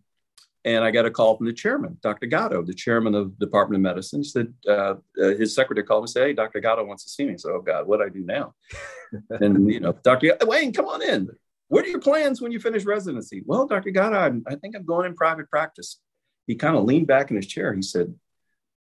and 0.65 0.85
I 0.85 0.91
got 0.91 1.07
a 1.07 1.11
call 1.11 1.37
from 1.37 1.47
the 1.47 1.53
chairman, 1.53 1.97
Dr. 2.03 2.27
Gotto, 2.27 2.63
the 2.63 2.75
chairman 2.75 3.15
of 3.15 3.39
the 3.39 3.47
Department 3.47 3.79
of 3.79 3.83
Medicine. 3.83 4.21
He 4.21 4.29
said, 4.29 4.53
uh, 4.69 4.95
uh, 5.21 5.29
his 5.39 5.55
secretary 5.55 5.87
called 5.87 6.03
me 6.03 6.05
and 6.05 6.11
said, 6.11 6.27
Hey, 6.27 6.33
Dr. 6.35 6.61
Gotto 6.61 6.85
wants 6.85 7.05
to 7.05 7.11
see 7.11 7.25
me. 7.25 7.39
So, 7.39 7.53
oh 7.53 7.61
God, 7.61 7.87
what 7.87 7.99
do 7.99 8.05
I 8.05 8.09
do 8.09 8.25
now? 8.25 8.55
and, 9.31 9.71
you 9.71 9.81
know, 9.81 9.93
Dr. 10.03 10.37
Wayne, 10.43 10.73
come 10.73 10.87
on 10.87 11.03
in. 11.03 11.29
What 11.69 11.85
are 11.85 11.89
your 11.89 12.01
plans 12.01 12.41
when 12.41 12.53
you 12.53 12.61
finish 12.61 12.85
residency? 12.85 13.43
Well, 13.47 13.67
Dr. 13.67 13.91
Gotto, 13.91 14.17
I'm, 14.17 14.43
I 14.47 14.57
think 14.57 14.77
I'm 14.77 14.85
going 14.85 15.07
in 15.07 15.15
private 15.15 15.49
practice. 15.49 15.99
He 16.47 16.57
kind 16.57 16.77
of 16.77 16.85
leaned 16.85 17.07
back 17.07 17.31
in 17.31 17.37
his 17.37 17.47
chair. 17.47 17.73
He 17.73 17.83
said, 17.83 18.15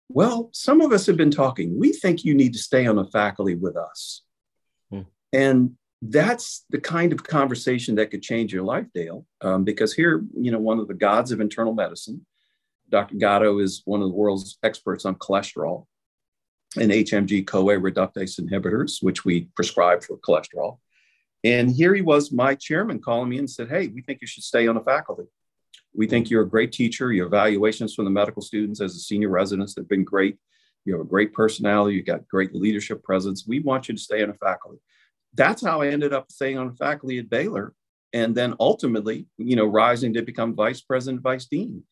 Well, 0.08 0.50
some 0.52 0.80
of 0.80 0.92
us 0.92 1.06
have 1.06 1.16
been 1.16 1.30
talking. 1.30 1.78
We 1.78 1.92
think 1.92 2.24
you 2.24 2.34
need 2.34 2.52
to 2.52 2.58
stay 2.58 2.86
on 2.86 2.96
the 2.96 3.06
faculty 3.06 3.54
with 3.54 3.76
us. 3.76 4.22
Hmm. 4.90 5.02
And 5.32 5.76
that's 6.02 6.64
the 6.70 6.80
kind 6.80 7.12
of 7.12 7.24
conversation 7.24 7.94
that 7.96 8.10
could 8.10 8.22
change 8.22 8.52
your 8.52 8.62
life, 8.62 8.86
Dale. 8.94 9.26
Um, 9.40 9.64
because 9.64 9.94
here, 9.94 10.24
you 10.38 10.50
know, 10.50 10.58
one 10.58 10.78
of 10.78 10.88
the 10.88 10.94
gods 10.94 11.32
of 11.32 11.40
internal 11.40 11.74
medicine, 11.74 12.26
Dr. 12.90 13.16
Gotto 13.16 13.58
is 13.58 13.82
one 13.84 14.02
of 14.02 14.08
the 14.08 14.14
world's 14.14 14.58
experts 14.62 15.04
on 15.04 15.16
cholesterol 15.16 15.86
and 16.76 16.90
HMG 16.90 17.46
CoA 17.46 17.76
reductase 17.76 18.38
inhibitors, 18.38 19.02
which 19.02 19.24
we 19.24 19.48
prescribe 19.56 20.02
for 20.02 20.18
cholesterol. 20.18 20.78
And 21.42 21.70
here 21.70 21.94
he 21.94 22.02
was, 22.02 22.32
my 22.32 22.54
chairman, 22.54 23.00
calling 23.00 23.28
me 23.28 23.38
and 23.38 23.48
said, 23.48 23.68
Hey, 23.68 23.88
we 23.88 24.02
think 24.02 24.20
you 24.20 24.26
should 24.26 24.44
stay 24.44 24.66
on 24.66 24.74
the 24.74 24.82
faculty. 24.82 25.24
We 25.94 26.06
think 26.06 26.28
you're 26.28 26.42
a 26.42 26.48
great 26.48 26.72
teacher. 26.72 27.12
Your 27.12 27.26
evaluations 27.26 27.94
from 27.94 28.04
the 28.04 28.10
medical 28.10 28.42
students 28.42 28.80
as 28.80 28.94
a 28.94 28.98
senior 28.98 29.30
residents 29.30 29.74
have 29.76 29.88
been 29.88 30.04
great. 30.04 30.36
You 30.84 30.92
have 30.94 31.02
a 31.02 31.08
great 31.08 31.32
personality. 31.32 31.96
You've 31.96 32.06
got 32.06 32.28
great 32.28 32.54
leadership 32.54 33.02
presence. 33.02 33.46
We 33.46 33.60
want 33.60 33.88
you 33.88 33.94
to 33.94 34.00
stay 34.00 34.22
on 34.22 34.28
the 34.28 34.34
faculty. 34.34 34.78
That's 35.36 35.64
how 35.64 35.82
I 35.82 35.88
ended 35.88 36.12
up 36.12 36.30
staying 36.30 36.58
on 36.58 36.74
faculty 36.76 37.18
at 37.18 37.30
Baylor, 37.30 37.74
and 38.12 38.34
then 38.34 38.54
ultimately, 38.58 39.26
you 39.38 39.56
know, 39.56 39.66
rising 39.66 40.14
to 40.14 40.22
become 40.22 40.54
vice 40.54 40.80
president, 40.80 41.22
vice 41.22 41.46
dean. 41.46 41.82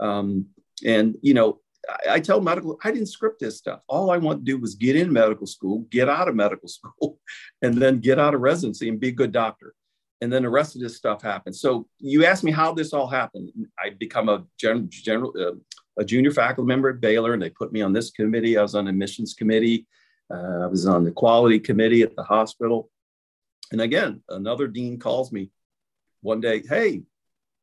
Um, 0.00 0.46
and 0.84 1.16
you 1.22 1.34
know, 1.34 1.60
I, 1.88 2.14
I 2.14 2.20
tell 2.20 2.40
medical, 2.40 2.78
I 2.84 2.90
didn't 2.90 3.08
script 3.08 3.40
this 3.40 3.58
stuff. 3.58 3.80
All 3.88 4.10
I 4.10 4.18
want 4.18 4.40
to 4.40 4.44
do 4.44 4.58
was 4.58 4.74
get 4.74 4.96
in 4.96 5.12
medical 5.12 5.46
school, 5.46 5.86
get 5.90 6.08
out 6.08 6.28
of 6.28 6.34
medical 6.34 6.68
school, 6.78 7.18
and 7.62 7.74
then 7.74 8.00
get 8.00 8.18
out 8.18 8.34
of 8.34 8.40
residency 8.40 8.88
and 8.88 9.00
be 9.00 9.08
a 9.08 9.12
good 9.12 9.32
doctor 9.32 9.74
and 10.20 10.32
then 10.32 10.42
the 10.42 10.50
rest 10.50 10.74
of 10.74 10.82
this 10.82 10.96
stuff 10.96 11.22
happened. 11.22 11.54
So 11.54 11.86
you 11.98 12.24
asked 12.24 12.44
me 12.44 12.50
how 12.50 12.72
this 12.72 12.92
all 12.92 13.06
happened. 13.06 13.50
I 13.78 13.90
become 13.90 14.28
a 14.28 14.44
general, 14.58 14.86
general 14.90 15.32
uh, 15.38 15.52
a 15.98 16.04
junior 16.04 16.30
faculty 16.30 16.66
member 16.66 16.90
at 16.90 17.00
Baylor, 17.00 17.32
and 17.34 17.42
they 17.42 17.50
put 17.50 17.72
me 17.72 17.82
on 17.82 17.92
this 17.92 18.10
committee. 18.10 18.56
I 18.56 18.62
was 18.62 18.74
on 18.74 18.88
admissions 18.88 19.34
committee. 19.34 19.86
Uh, 20.30 20.64
I 20.64 20.66
was 20.66 20.86
on 20.86 21.04
the 21.04 21.10
quality 21.10 21.58
committee 21.58 22.02
at 22.02 22.14
the 22.16 22.22
hospital. 22.22 22.90
And 23.72 23.80
again, 23.80 24.22
another 24.28 24.66
dean 24.66 24.98
calls 24.98 25.32
me 25.32 25.50
one 26.20 26.40
day. 26.40 26.62
Hey, 26.68 27.02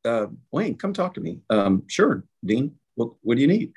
uh, 0.04 0.26
Wayne, 0.52 0.76
come 0.76 0.92
talk 0.92 1.14
to 1.14 1.20
me. 1.20 1.40
Um, 1.50 1.84
sure, 1.86 2.24
dean. 2.44 2.76
What, 2.94 3.10
what 3.22 3.36
do 3.36 3.40
you 3.40 3.48
need? 3.48 3.72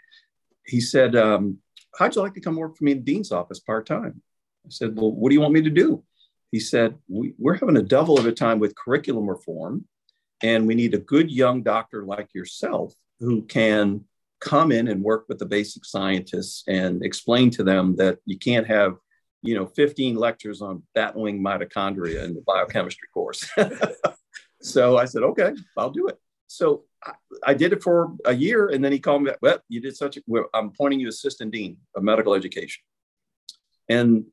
He 0.66 0.80
said, 0.80 1.16
um, 1.16 1.58
"How'd 1.98 2.16
you 2.16 2.22
like 2.22 2.36
to 2.36 2.42
come 2.42 2.56
work 2.56 2.78
for 2.78 2.84
me 2.84 2.92
in 2.92 3.04
dean's 3.04 3.32
office 3.32 3.60
part 3.60 3.88
time?" 3.88 4.22
I 4.66 4.70
said, 4.70 4.96
"Well, 4.96 5.12
what 5.12 5.30
do 5.30 5.36
you 5.36 5.42
want 5.42 5.54
me 5.54 5.64
to 5.64 5.70
do?" 5.70 6.04
he 6.52 6.60
said, 6.60 6.98
we, 7.08 7.34
We're 7.38 7.56
having 7.56 7.78
a 7.78 7.84
devil 7.84 8.18
of 8.18 8.26
a 8.26 8.32
time 8.32 8.60
with 8.60 8.76
curriculum 8.76 9.30
reform, 9.30 9.86
and 10.42 10.68
we 10.68 10.76
need 10.76 10.94
a 10.94 11.00
good 11.00 11.32
young 11.32 11.64
doctor 11.64 12.06
like 12.06 12.34
yourself 12.34 12.94
who 13.20 13.44
can 13.44 14.06
come 14.40 14.72
in 14.72 14.88
and 14.88 15.04
work 15.04 15.26
with 15.28 15.40
the 15.40 15.46
basic 15.46 15.86
scientists 15.86 16.64
and 16.68 17.04
explain 17.04 17.50
to 17.52 17.64
them 17.64 17.96
that 17.98 18.20
you 18.26 18.38
can't 18.38 18.68
have 18.68 18.96
you 19.42 19.56
know 19.56 19.66
15 19.66 20.16
lectures 20.16 20.62
on 20.62 20.84
bat-wing 20.96 21.42
mitochondria 21.42 22.24
in 22.24 22.34
the 22.34 22.42
biochemistry 22.46 23.08
course 23.14 23.50
so 24.62 24.98
i 24.98 25.06
said 25.06 25.24
okay 25.24 25.54
i'll 25.78 25.92
do 25.92 26.08
it 26.08 26.18
so 26.48 26.84
I, 27.04 27.14
I, 27.46 27.54
did 27.54 27.74
it 27.74 27.84
for 27.84 28.16
a 28.26 28.34
year 28.34 28.70
and 28.70 28.84
then 28.84 28.92
he 28.92 29.00
called 29.00 29.24
me 29.24 29.32
well 29.42 29.60
you 29.70 29.80
did 29.80 29.96
such 29.96 30.18
a 30.18 30.22
well, 30.28 30.46
i'm 30.54 30.68
appointing 30.68 31.00
you 31.00 31.08
assistant 31.08 31.52
dean 31.52 31.78
of 31.96 32.04
medical 32.04 32.34
education 32.34 32.84
and 33.88 34.26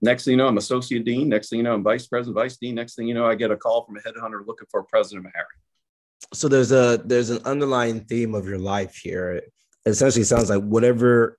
Next 0.00 0.24
thing 0.24 0.32
you 0.32 0.36
know, 0.36 0.46
I'm 0.46 0.58
associate 0.58 1.04
dean. 1.04 1.28
Next 1.28 1.48
thing 1.48 1.58
you 1.58 1.62
know, 1.64 1.74
I'm 1.74 1.82
vice 1.82 2.06
president, 2.06 2.36
vice 2.36 2.56
dean. 2.56 2.76
Next 2.76 2.94
thing 2.94 3.08
you 3.08 3.14
know, 3.14 3.26
I 3.26 3.34
get 3.34 3.50
a 3.50 3.56
call 3.56 3.84
from 3.84 3.96
a 3.96 4.00
headhunter 4.00 4.46
looking 4.46 4.68
for 4.70 4.80
a 4.80 4.84
President 4.84 5.26
Meharry. 5.26 5.58
So 6.34 6.48
there's 6.48 6.72
a 6.72 7.00
there's 7.04 7.30
an 7.30 7.40
underlying 7.44 8.00
theme 8.00 8.34
of 8.34 8.46
your 8.46 8.58
life 8.58 8.96
here. 8.96 9.32
It 9.32 9.52
essentially 9.86 10.24
sounds 10.24 10.50
like 10.50 10.62
whatever 10.62 11.38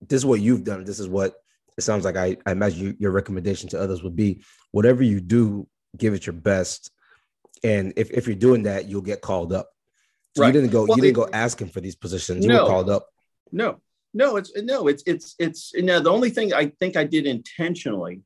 this 0.00 0.18
is 0.18 0.26
what 0.26 0.40
you've 0.40 0.64
done. 0.64 0.84
This 0.84 1.00
is 1.00 1.08
what 1.08 1.34
it 1.76 1.82
sounds 1.82 2.04
like. 2.04 2.16
I, 2.16 2.36
I 2.46 2.52
imagine 2.52 2.84
you, 2.84 2.96
your 2.98 3.10
recommendation 3.10 3.68
to 3.70 3.80
others 3.80 4.02
would 4.02 4.16
be 4.16 4.42
whatever 4.70 5.02
you 5.02 5.20
do, 5.20 5.66
give 5.96 6.14
it 6.14 6.26
your 6.26 6.34
best. 6.34 6.90
And 7.62 7.92
if, 7.96 8.10
if 8.10 8.26
you're 8.26 8.36
doing 8.36 8.64
that, 8.64 8.88
you'll 8.88 9.02
get 9.02 9.22
called 9.22 9.52
up. 9.52 9.70
So 10.36 10.42
right. 10.42 10.48
you 10.48 10.52
didn't 10.52 10.72
go 10.72 10.84
well, 10.84 10.96
you 10.96 11.02
didn't 11.02 11.16
go 11.16 11.28
asking 11.32 11.68
for 11.68 11.80
these 11.80 11.96
positions. 11.96 12.44
You 12.44 12.52
no, 12.52 12.64
were 12.64 12.68
called 12.68 12.90
up. 12.90 13.06
No, 13.52 13.80
no, 14.12 14.36
it's 14.36 14.52
no, 14.56 14.88
it's 14.88 15.02
it's 15.06 15.34
it's 15.38 15.72
now 15.74 16.00
the 16.00 16.10
only 16.10 16.30
thing 16.30 16.52
I 16.52 16.72
think 16.80 16.96
I 16.96 17.04
did 17.04 17.26
intentionally 17.26 18.22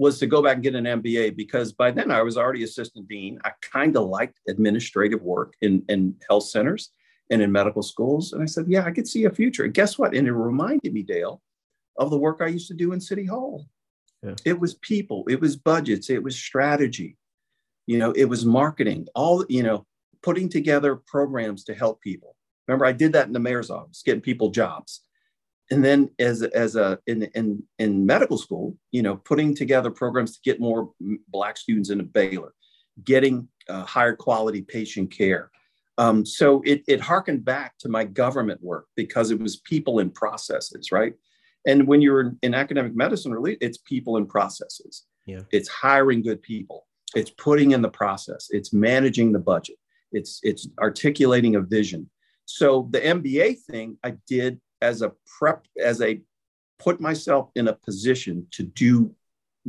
was 0.00 0.18
to 0.18 0.26
go 0.26 0.40
back 0.42 0.54
and 0.54 0.62
get 0.62 0.74
an 0.74 0.84
MBA 0.84 1.36
because 1.36 1.74
by 1.74 1.90
then 1.90 2.10
I 2.10 2.22
was 2.22 2.38
already 2.38 2.62
assistant 2.62 3.06
dean. 3.06 3.38
I 3.44 3.50
kind 3.60 3.94
of 3.98 4.08
liked 4.08 4.40
administrative 4.48 5.20
work 5.20 5.52
in, 5.60 5.84
in 5.90 6.16
health 6.26 6.48
centers 6.48 6.92
and 7.28 7.42
in 7.42 7.52
medical 7.52 7.82
schools. 7.82 8.32
And 8.32 8.42
I 8.42 8.46
said, 8.46 8.64
yeah, 8.66 8.86
I 8.86 8.92
could 8.92 9.06
see 9.06 9.26
a 9.26 9.30
future. 9.30 9.64
And 9.64 9.74
guess 9.74 9.98
what? 9.98 10.14
And 10.14 10.26
it 10.26 10.32
reminded 10.32 10.94
me, 10.94 11.02
Dale, 11.02 11.42
of 11.98 12.08
the 12.08 12.16
work 12.16 12.40
I 12.40 12.46
used 12.46 12.68
to 12.68 12.74
do 12.74 12.92
in 12.94 13.00
City 13.00 13.26
Hall. 13.26 13.66
Yeah. 14.22 14.36
It 14.46 14.58
was 14.58 14.72
people, 14.76 15.26
it 15.28 15.38
was 15.38 15.56
budgets, 15.56 16.08
it 16.08 16.22
was 16.22 16.34
strategy, 16.34 17.18
you 17.86 17.98
know, 17.98 18.12
it 18.12 18.24
was 18.24 18.46
marketing, 18.46 19.06
all, 19.14 19.44
you 19.50 19.62
know, 19.62 19.84
putting 20.22 20.48
together 20.48 20.96
programs 20.96 21.62
to 21.64 21.74
help 21.74 22.00
people. 22.00 22.36
Remember, 22.66 22.86
I 22.86 22.92
did 22.92 23.12
that 23.12 23.26
in 23.26 23.34
the 23.34 23.38
mayor's 23.38 23.70
office, 23.70 24.02
getting 24.02 24.22
people 24.22 24.48
jobs 24.48 25.02
and 25.70 25.84
then 25.84 26.10
as 26.18 26.42
as 26.42 26.76
a 26.76 26.98
in 27.06 27.22
in 27.34 27.62
in 27.78 28.04
medical 28.04 28.38
school, 28.38 28.76
you 28.90 29.02
know, 29.02 29.16
putting 29.16 29.54
together 29.54 29.90
programs 29.90 30.32
to 30.34 30.40
get 30.44 30.60
more 30.60 30.90
black 31.28 31.56
students 31.56 31.90
into 31.90 32.04
Baylor, 32.04 32.54
getting 33.04 33.48
uh, 33.68 33.84
higher 33.84 34.16
quality 34.16 34.62
patient 34.62 35.10
care. 35.10 35.50
Um, 35.98 36.26
so 36.26 36.62
it 36.64 36.82
it 36.88 37.00
harkened 37.00 37.44
back 37.44 37.74
to 37.78 37.88
my 37.88 38.04
government 38.04 38.62
work 38.62 38.86
because 38.96 39.30
it 39.30 39.40
was 39.40 39.58
people 39.58 40.00
and 40.00 40.12
processes, 40.12 40.90
right? 40.90 41.14
And 41.66 41.86
when 41.86 42.00
you're 42.00 42.20
in, 42.20 42.38
in 42.42 42.54
academic 42.54 42.94
medicine, 42.94 43.32
really, 43.32 43.56
it's 43.60 43.78
people 43.78 44.16
and 44.16 44.28
processes. 44.28 45.04
Yeah. 45.26 45.42
It's 45.52 45.68
hiring 45.68 46.22
good 46.22 46.42
people. 46.42 46.86
It's 47.14 47.30
putting 47.30 47.72
in 47.72 47.82
the 47.82 47.90
process. 47.90 48.48
It's 48.50 48.72
managing 48.72 49.32
the 49.32 49.38
budget. 49.38 49.76
It's 50.12 50.40
it's 50.42 50.68
articulating 50.80 51.56
a 51.56 51.60
vision. 51.60 52.10
So 52.46 52.88
the 52.90 53.00
MBA 53.00 53.58
thing 53.60 53.96
I 54.02 54.14
did 54.26 54.60
as 54.82 55.02
a 55.02 55.12
prep, 55.38 55.64
as 55.82 56.00
a 56.00 56.20
put 56.78 57.00
myself 57.00 57.50
in 57.54 57.68
a 57.68 57.74
position 57.74 58.46
to 58.52 58.62
do 58.62 59.14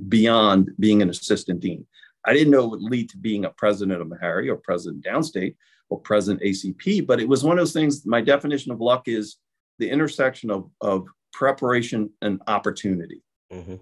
beyond 0.07 0.71
being 0.79 1.01
an 1.01 1.09
assistant 1.09 1.59
dean. 1.59 1.85
I 2.25 2.33
didn't 2.33 2.51
know 2.51 2.65
it 2.65 2.69
would 2.71 2.81
lead 2.83 3.09
to 3.09 3.17
being 3.17 3.45
a 3.45 3.49
president 3.49 4.01
of 4.01 4.07
Meharry 4.07 4.47
or 4.47 4.55
president 4.55 5.03
downstate 5.03 5.55
or 5.89 5.99
president 5.99 6.43
ACP, 6.43 7.05
but 7.05 7.19
it 7.19 7.27
was 7.27 7.43
one 7.43 7.57
of 7.57 7.61
those 7.61 7.73
things. 7.73 8.05
My 8.05 8.21
definition 8.21 8.71
of 8.71 8.79
luck 8.79 9.07
is 9.07 9.37
the 9.79 9.89
intersection 9.89 10.51
of, 10.51 10.69
of 10.79 11.07
preparation 11.33 12.11
and 12.21 12.41
opportunity. 12.47 13.21
Mm-hmm. 13.51 13.75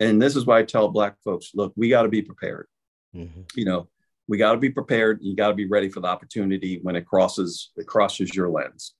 And 0.00 0.22
this 0.22 0.36
is 0.36 0.46
why 0.46 0.60
I 0.60 0.62
tell 0.62 0.88
black 0.88 1.16
folks, 1.24 1.52
look, 1.54 1.72
we 1.76 1.88
got 1.88 2.02
to 2.02 2.08
be 2.08 2.22
prepared. 2.22 2.68
Mm-hmm. 3.16 3.40
You 3.54 3.64
know, 3.64 3.88
we 4.28 4.36
got 4.38 4.52
to 4.52 4.58
be 4.58 4.70
prepared. 4.70 5.18
You 5.22 5.34
got 5.34 5.48
to 5.48 5.54
be 5.54 5.66
ready 5.66 5.88
for 5.88 6.00
the 6.00 6.08
opportunity 6.08 6.78
when 6.82 6.94
it 6.94 7.06
crosses 7.06 7.70
it 7.76 7.86
crosses 7.86 8.34
your 8.34 8.50
lens. 8.50 8.94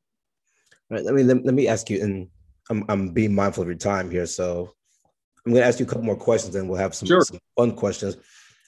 Right. 0.91 1.05
I 1.07 1.13
mean, 1.13 1.27
let, 1.27 1.45
let 1.45 1.55
me 1.55 1.69
ask 1.69 1.91
you, 1.91 2.03
and 2.03 2.29
I'm, 2.71 2.85
I'm 2.89 3.09
being 3.11 3.35
mindful 3.35 3.63
of 3.63 3.69
your 3.69 3.77
time 3.77 4.11
here. 4.11 4.27
So 4.27 4.73
I'm 5.45 5.53
going 5.53 5.63
to 5.63 5.67
ask 5.67 5.79
you 5.79 5.87
a 5.87 5.89
couple 5.89 6.05
more 6.05 6.17
questions 6.17 6.55
and 6.55 6.69
we'll 6.69 6.79
have 6.79 6.95
some, 6.95 7.09
sure. 7.09 7.23
some 7.23 7.39
fun 7.57 7.75
questions. 7.75 8.17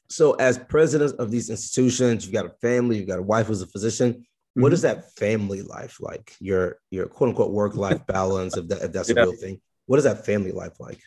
So, 0.08 0.32
as 0.34 0.58
president 0.58 1.14
of 1.20 1.30
these 1.30 1.50
institutions, 1.50 2.24
you've 2.24 2.34
got 2.34 2.46
a 2.46 2.54
family, 2.60 2.98
you've 2.98 3.08
got 3.08 3.20
a 3.20 3.22
wife 3.22 3.46
who's 3.46 3.62
a 3.62 3.66
physician. 3.66 4.12
Mm-hmm. 4.12 4.62
What 4.62 4.72
is 4.72 4.82
that 4.82 5.12
family 5.12 5.62
life 5.62 5.98
like? 6.00 6.34
Your 6.40 6.78
your 6.90 7.06
quote 7.06 7.28
unquote 7.28 7.52
work 7.52 7.76
life 7.76 8.04
balance, 8.08 8.56
if, 8.56 8.66
that, 8.68 8.82
if 8.82 8.92
that's 8.92 9.08
yeah. 9.08 9.22
a 9.22 9.26
real 9.26 9.36
thing. 9.36 9.60
What 9.86 9.98
is 9.98 10.04
that 10.04 10.26
family 10.26 10.50
life 10.50 10.80
like? 10.80 11.00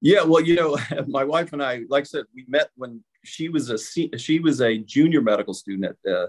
Yeah, 0.00 0.22
well, 0.22 0.42
you 0.42 0.54
know, 0.54 0.78
my 1.06 1.24
wife 1.24 1.52
and 1.52 1.62
I, 1.62 1.82
like 1.90 2.02
I 2.02 2.04
said, 2.04 2.24
we 2.34 2.46
met 2.48 2.70
when 2.76 3.04
she 3.24 3.50
was 3.50 3.68
a 3.68 3.78
she 4.18 4.38
was 4.38 4.62
a 4.62 4.78
junior 4.78 5.20
medical 5.20 5.52
student 5.52 5.96
at 6.04 6.10
uh, 6.10 6.26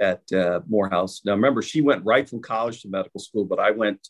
at 0.00 0.20
uh, 0.32 0.60
Morehouse. 0.66 1.22
Now, 1.24 1.32
remember, 1.32 1.62
she 1.62 1.80
went 1.80 2.04
right 2.04 2.28
from 2.28 2.40
college 2.40 2.82
to 2.82 2.88
medical 2.88 3.20
school, 3.20 3.44
but 3.44 3.58
I 3.58 3.70
went 3.70 4.08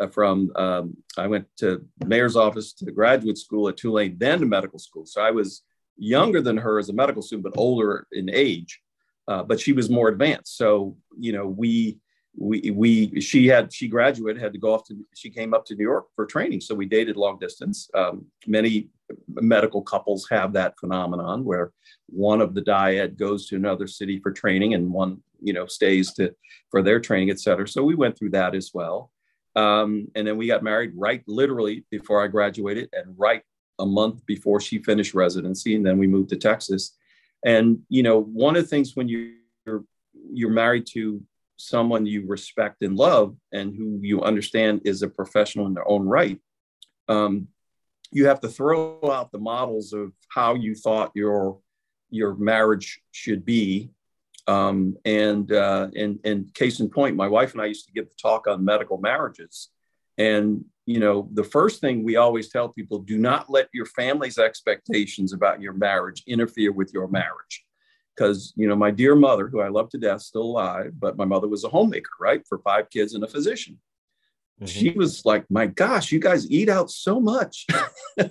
uh, 0.00 0.08
from 0.08 0.50
um, 0.56 0.96
I 1.16 1.26
went 1.26 1.46
to 1.58 1.84
mayor's 2.04 2.36
office 2.36 2.72
to 2.74 2.90
graduate 2.90 3.38
school 3.38 3.68
at 3.68 3.76
Tulane, 3.76 4.16
then 4.18 4.40
to 4.40 4.46
medical 4.46 4.78
school. 4.78 5.06
So 5.06 5.20
I 5.20 5.30
was 5.30 5.62
younger 5.96 6.40
than 6.40 6.56
her 6.56 6.78
as 6.78 6.88
a 6.88 6.92
medical 6.92 7.22
student, 7.22 7.44
but 7.44 7.58
older 7.60 8.06
in 8.12 8.28
age. 8.30 8.80
Uh, 9.26 9.42
but 9.42 9.58
she 9.58 9.72
was 9.72 9.88
more 9.88 10.08
advanced. 10.08 10.56
So 10.56 10.96
you 11.18 11.32
know, 11.32 11.46
we 11.46 11.98
we 12.36 12.70
we 12.70 13.20
she 13.20 13.46
had 13.46 13.72
she 13.72 13.88
graduated 13.88 14.42
had 14.42 14.52
to 14.52 14.58
go 14.58 14.74
off 14.74 14.84
to 14.84 14.96
she 15.14 15.30
came 15.30 15.54
up 15.54 15.64
to 15.66 15.74
New 15.74 15.84
York 15.84 16.06
for 16.16 16.26
training. 16.26 16.60
So 16.60 16.74
we 16.74 16.86
dated 16.86 17.16
long 17.16 17.38
distance. 17.38 17.88
Um, 17.94 18.26
many 18.46 18.90
medical 19.28 19.82
couples 19.82 20.26
have 20.30 20.52
that 20.54 20.78
phenomenon 20.78 21.44
where 21.44 21.72
one 22.06 22.40
of 22.40 22.54
the 22.54 22.62
dyad 22.62 23.16
goes 23.16 23.46
to 23.46 23.56
another 23.56 23.86
city 23.86 24.18
for 24.18 24.32
training 24.32 24.74
and 24.74 24.90
one 24.90 25.18
you 25.40 25.52
know 25.52 25.66
stays 25.66 26.12
to 26.14 26.34
for 26.70 26.82
their 26.82 27.00
training 27.00 27.30
et 27.30 27.38
cetera 27.38 27.68
so 27.68 27.82
we 27.82 27.94
went 27.94 28.16
through 28.16 28.30
that 28.30 28.54
as 28.54 28.70
well 28.72 29.10
um, 29.56 30.08
and 30.14 30.26
then 30.26 30.36
we 30.36 30.46
got 30.46 30.62
married 30.62 30.92
right 30.94 31.22
literally 31.26 31.84
before 31.90 32.24
i 32.24 32.26
graduated 32.26 32.88
and 32.92 33.14
right 33.18 33.42
a 33.78 33.86
month 33.86 34.24
before 34.24 34.60
she 34.60 34.78
finished 34.78 35.14
residency 35.14 35.74
and 35.74 35.84
then 35.84 35.98
we 35.98 36.06
moved 36.06 36.30
to 36.30 36.36
texas 36.36 36.96
and 37.44 37.78
you 37.88 38.02
know 38.02 38.22
one 38.22 38.56
of 38.56 38.62
the 38.62 38.68
things 38.68 38.96
when 38.96 39.08
you're 39.08 39.84
you're 40.32 40.50
married 40.50 40.86
to 40.86 41.22
someone 41.56 42.06
you 42.06 42.26
respect 42.26 42.82
and 42.82 42.96
love 42.96 43.36
and 43.52 43.74
who 43.74 43.98
you 44.02 44.22
understand 44.22 44.80
is 44.84 45.02
a 45.02 45.08
professional 45.08 45.66
in 45.66 45.74
their 45.74 45.88
own 45.88 46.06
right 46.06 46.40
um, 47.08 47.48
you 48.14 48.26
have 48.26 48.40
to 48.40 48.48
throw 48.48 48.98
out 49.10 49.32
the 49.32 49.38
models 49.38 49.92
of 49.92 50.12
how 50.28 50.54
you 50.54 50.74
thought 50.74 51.10
your 51.14 51.58
your 52.10 52.36
marriage 52.36 53.00
should 53.10 53.44
be. 53.44 53.90
Um, 54.46 54.96
and, 55.04 55.50
uh, 55.50 55.88
and 55.96 56.20
and 56.24 56.54
case 56.54 56.78
in 56.80 56.90
point, 56.90 57.16
my 57.16 57.26
wife 57.26 57.52
and 57.52 57.62
I 57.62 57.66
used 57.66 57.86
to 57.86 57.92
give 57.92 58.08
the 58.08 58.14
talk 58.20 58.46
on 58.46 58.64
medical 58.64 58.98
marriages. 58.98 59.70
And 60.16 60.64
you 60.86 61.00
know, 61.00 61.28
the 61.32 61.42
first 61.42 61.80
thing 61.80 62.04
we 62.04 62.16
always 62.16 62.50
tell 62.50 62.68
people: 62.68 63.00
do 63.00 63.18
not 63.18 63.50
let 63.50 63.68
your 63.72 63.86
family's 63.86 64.38
expectations 64.38 65.32
about 65.32 65.60
your 65.60 65.72
marriage 65.72 66.22
interfere 66.26 66.72
with 66.72 66.92
your 66.94 67.08
marriage. 67.08 67.63
Because 68.14 68.52
you 68.56 68.68
know 68.68 68.76
my 68.76 68.90
dear 68.90 69.14
mother, 69.14 69.48
who 69.48 69.60
I 69.60 69.68
love 69.68 69.90
to 69.90 69.98
death, 69.98 70.22
still 70.22 70.42
alive, 70.42 70.92
but 70.98 71.16
my 71.16 71.24
mother 71.24 71.48
was 71.48 71.64
a 71.64 71.68
homemaker, 71.68 72.10
right, 72.20 72.46
for 72.46 72.58
five 72.58 72.90
kids 72.90 73.14
and 73.14 73.24
a 73.24 73.28
physician. 73.28 73.78
Mm-hmm. 74.60 74.66
She 74.66 74.90
was 74.90 75.24
like, 75.24 75.44
"My 75.50 75.66
gosh, 75.66 76.12
you 76.12 76.18
guys 76.18 76.50
eat 76.50 76.68
out 76.68 76.90
so 76.90 77.20
much. 77.20 77.66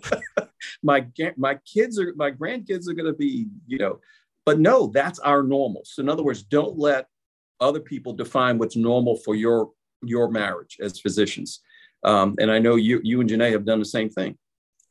my 0.83 1.05
my 1.37 1.59
kids 1.71 1.99
are 1.99 2.13
my 2.15 2.31
grandkids 2.31 2.87
are 2.87 2.93
going 2.93 3.11
to 3.11 3.17
be, 3.17 3.47
you 3.67 3.77
know." 3.77 3.99
But 4.45 4.59
no, 4.59 4.87
that's 4.87 5.19
our 5.19 5.41
normal. 5.41 5.83
So 5.85 6.01
in 6.01 6.09
other 6.09 6.23
words, 6.23 6.43
don't 6.43 6.77
let 6.77 7.07
other 7.59 7.79
people 7.79 8.13
define 8.13 8.57
what's 8.57 8.75
normal 8.75 9.17
for 9.17 9.35
your 9.35 9.71
your 10.03 10.29
marriage 10.29 10.77
as 10.81 10.99
physicians. 10.99 11.61
Um, 12.03 12.35
and 12.39 12.51
I 12.51 12.59
know 12.59 12.75
you 12.75 12.99
you 13.03 13.21
and 13.21 13.29
Janae 13.29 13.51
have 13.51 13.65
done 13.65 13.79
the 13.79 13.85
same 13.85 14.09
thing. 14.09 14.37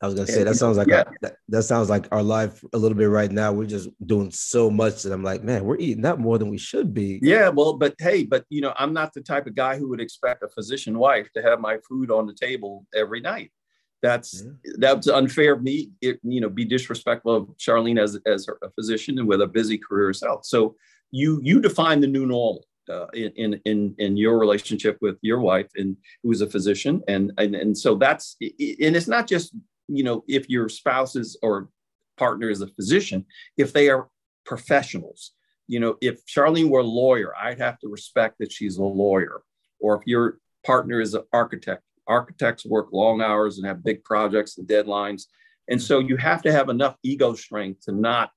I 0.03 0.05
was 0.05 0.15
gonna 0.15 0.27
say 0.27 0.43
that 0.43 0.55
sounds 0.55 0.75
like 0.75 0.89
yeah. 0.89 0.97
our, 0.97 1.13
that, 1.21 1.37
that, 1.47 1.63
sounds 1.63 1.89
like 1.89 2.09
our 2.11 2.21
life 2.21 2.61
a 2.73 2.77
little 2.77 2.97
bit 2.97 3.07
right 3.07 3.31
now. 3.31 3.53
We're 3.53 3.67
just 3.67 3.87
doing 4.05 4.31
so 4.31 4.69
much 4.69 5.01
that 5.03 5.13
I'm 5.13 5.23
like, 5.23 5.45
man, 5.45 5.63
we're 5.63 5.77
eating 5.77 6.01
that 6.01 6.19
more 6.19 6.37
than 6.37 6.49
we 6.49 6.57
should 6.57 6.93
be. 6.93 7.21
Yeah, 7.23 7.47
well, 7.47 7.75
but 7.77 7.95
hey, 7.99 8.23
but 8.23 8.43
you 8.49 8.59
know, 8.59 8.73
I'm 8.75 8.91
not 8.91 9.13
the 9.13 9.21
type 9.21 9.47
of 9.47 9.55
guy 9.55 9.77
who 9.77 9.87
would 9.87 10.01
expect 10.01 10.43
a 10.43 10.49
physician 10.49 10.99
wife 10.99 11.31
to 11.35 11.41
have 11.41 11.61
my 11.61 11.77
food 11.87 12.11
on 12.11 12.27
the 12.27 12.33
table 12.33 12.85
every 12.93 13.21
night. 13.21 13.53
That's 14.01 14.43
yeah. 14.43 14.73
that's 14.77 15.07
unfair 15.07 15.53
of 15.53 15.63
me. 15.63 15.91
It, 16.01 16.19
you 16.21 16.41
know, 16.41 16.49
be 16.49 16.65
disrespectful 16.65 17.33
of 17.33 17.47
Charlene 17.57 17.97
as 17.97 18.19
as 18.25 18.45
a 18.49 18.71
physician 18.71 19.17
and 19.19 19.27
with 19.27 19.41
a 19.41 19.47
busy 19.47 19.77
career 19.77 20.07
herself. 20.07 20.43
So 20.43 20.75
you 21.11 21.39
you 21.41 21.61
define 21.61 22.01
the 22.01 22.07
new 22.07 22.25
normal 22.25 22.65
uh, 22.89 23.05
in 23.13 23.61
in 23.63 23.95
in 23.97 24.17
your 24.17 24.37
relationship 24.37 24.97
with 24.99 25.17
your 25.21 25.39
wife 25.39 25.69
and 25.77 25.95
who's 26.23 26.41
a 26.41 26.49
physician 26.49 27.01
and 27.07 27.31
and 27.37 27.55
and 27.55 27.77
so 27.77 27.95
that's 27.95 28.35
and 28.41 28.97
it's 28.97 29.07
not 29.07 29.27
just 29.27 29.55
you 29.87 30.03
know 30.03 30.23
if 30.27 30.49
your 30.49 30.69
spouses 30.69 31.37
or 31.41 31.69
partner 32.17 32.49
is 32.49 32.61
a 32.61 32.67
physician 32.67 33.25
if 33.57 33.73
they 33.73 33.89
are 33.89 34.07
professionals 34.45 35.31
you 35.67 35.79
know 35.79 35.95
if 36.01 36.25
charlene 36.25 36.69
were 36.69 36.81
a 36.81 36.83
lawyer 36.83 37.33
i'd 37.43 37.59
have 37.59 37.79
to 37.79 37.87
respect 37.87 38.35
that 38.39 38.51
she's 38.51 38.77
a 38.77 38.83
lawyer. 38.83 39.43
Or 39.83 39.95
if 39.95 40.07
your 40.07 40.39
partner 40.65 41.01
is 41.01 41.13
an 41.13 41.23
architect 41.33 41.83
architects 42.07 42.65
work 42.65 42.89
long 42.91 43.21
hours 43.21 43.57
and 43.57 43.67
have 43.67 43.83
big 43.83 44.03
projects 44.03 44.57
and 44.57 44.67
deadlines. 44.67 45.23
And 45.69 45.81
so 45.81 45.99
you 45.99 46.17
have 46.17 46.41
to 46.41 46.51
have 46.51 46.67
enough 46.67 46.97
ego 47.03 47.33
strength 47.33 47.85
to 47.85 47.91
not 47.91 48.31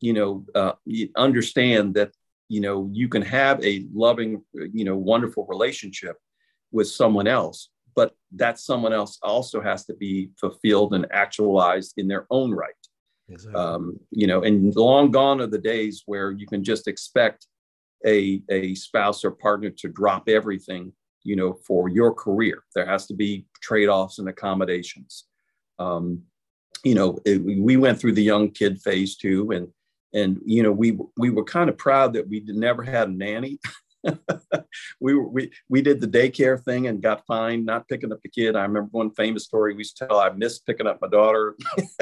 you 0.00 0.12
know 0.12 0.44
uh, 0.54 0.72
understand 1.16 1.94
that 1.94 2.12
you 2.48 2.60
know 2.60 2.88
you 2.92 3.08
can 3.08 3.22
have 3.22 3.62
a 3.64 3.86
loving 3.92 4.42
you 4.52 4.84
know 4.84 4.96
wonderful 4.96 5.46
relationship 5.46 6.16
with 6.70 6.88
someone 6.88 7.26
else 7.26 7.68
but 7.94 8.14
that 8.32 8.58
someone 8.58 8.92
else 8.92 9.18
also 9.22 9.60
has 9.60 9.84
to 9.86 9.94
be 9.94 10.30
fulfilled 10.40 10.94
and 10.94 11.06
actualized 11.12 11.94
in 11.96 12.08
their 12.08 12.26
own 12.30 12.52
right. 12.52 12.74
Exactly. 13.28 13.58
um, 13.58 13.98
you 14.10 14.26
know 14.26 14.42
and 14.42 14.74
long 14.74 15.10
gone 15.10 15.40
are 15.40 15.46
the 15.46 15.56
days 15.56 16.02
where 16.06 16.32
you 16.32 16.46
can 16.46 16.62
just 16.62 16.88
expect 16.88 17.46
a, 18.04 18.42
a 18.50 18.74
spouse 18.74 19.24
or 19.24 19.30
partner 19.30 19.70
to 19.70 19.88
drop 19.88 20.28
everything 20.28 20.92
you 21.22 21.36
know 21.36 21.52
for 21.66 21.88
your 21.88 22.12
career. 22.12 22.64
There 22.74 22.86
has 22.86 23.06
to 23.06 23.14
be 23.14 23.46
trade-offs 23.62 24.18
and 24.18 24.28
accommodations. 24.28 25.26
Um, 25.78 26.22
you 26.84 26.94
know 26.94 27.18
it, 27.24 27.42
we 27.42 27.76
went 27.76 27.98
through 27.98 28.12
the 28.12 28.22
young 28.22 28.50
kid 28.50 28.80
phase 28.80 29.16
too 29.16 29.50
and 29.52 29.68
and 30.12 30.40
you 30.44 30.62
know 30.62 30.72
we 30.72 30.98
we 31.16 31.30
were 31.30 31.44
kind 31.44 31.70
of 31.70 31.78
proud 31.78 32.12
that 32.14 32.28
we 32.28 32.42
never 32.46 32.82
had 32.82 33.08
a 33.08 33.12
nanny 33.12 33.58
we 35.00 35.14
we 35.14 35.50
we 35.68 35.82
did 35.82 36.00
the 36.00 36.06
daycare 36.06 36.62
thing 36.62 36.86
and 36.86 37.02
got 37.02 37.24
fined 37.26 37.64
not 37.64 37.88
picking 37.88 38.12
up 38.12 38.20
the 38.22 38.28
kid. 38.28 38.56
I 38.56 38.62
remember 38.62 38.88
one 38.92 39.10
famous 39.10 39.44
story 39.44 39.74
we 39.74 39.78
used 39.78 39.96
to 39.98 40.06
tell 40.06 40.18
i 40.18 40.30
missed 40.30 40.66
picking 40.66 40.86
up 40.86 41.00
my 41.00 41.08
daughter. 41.08 41.56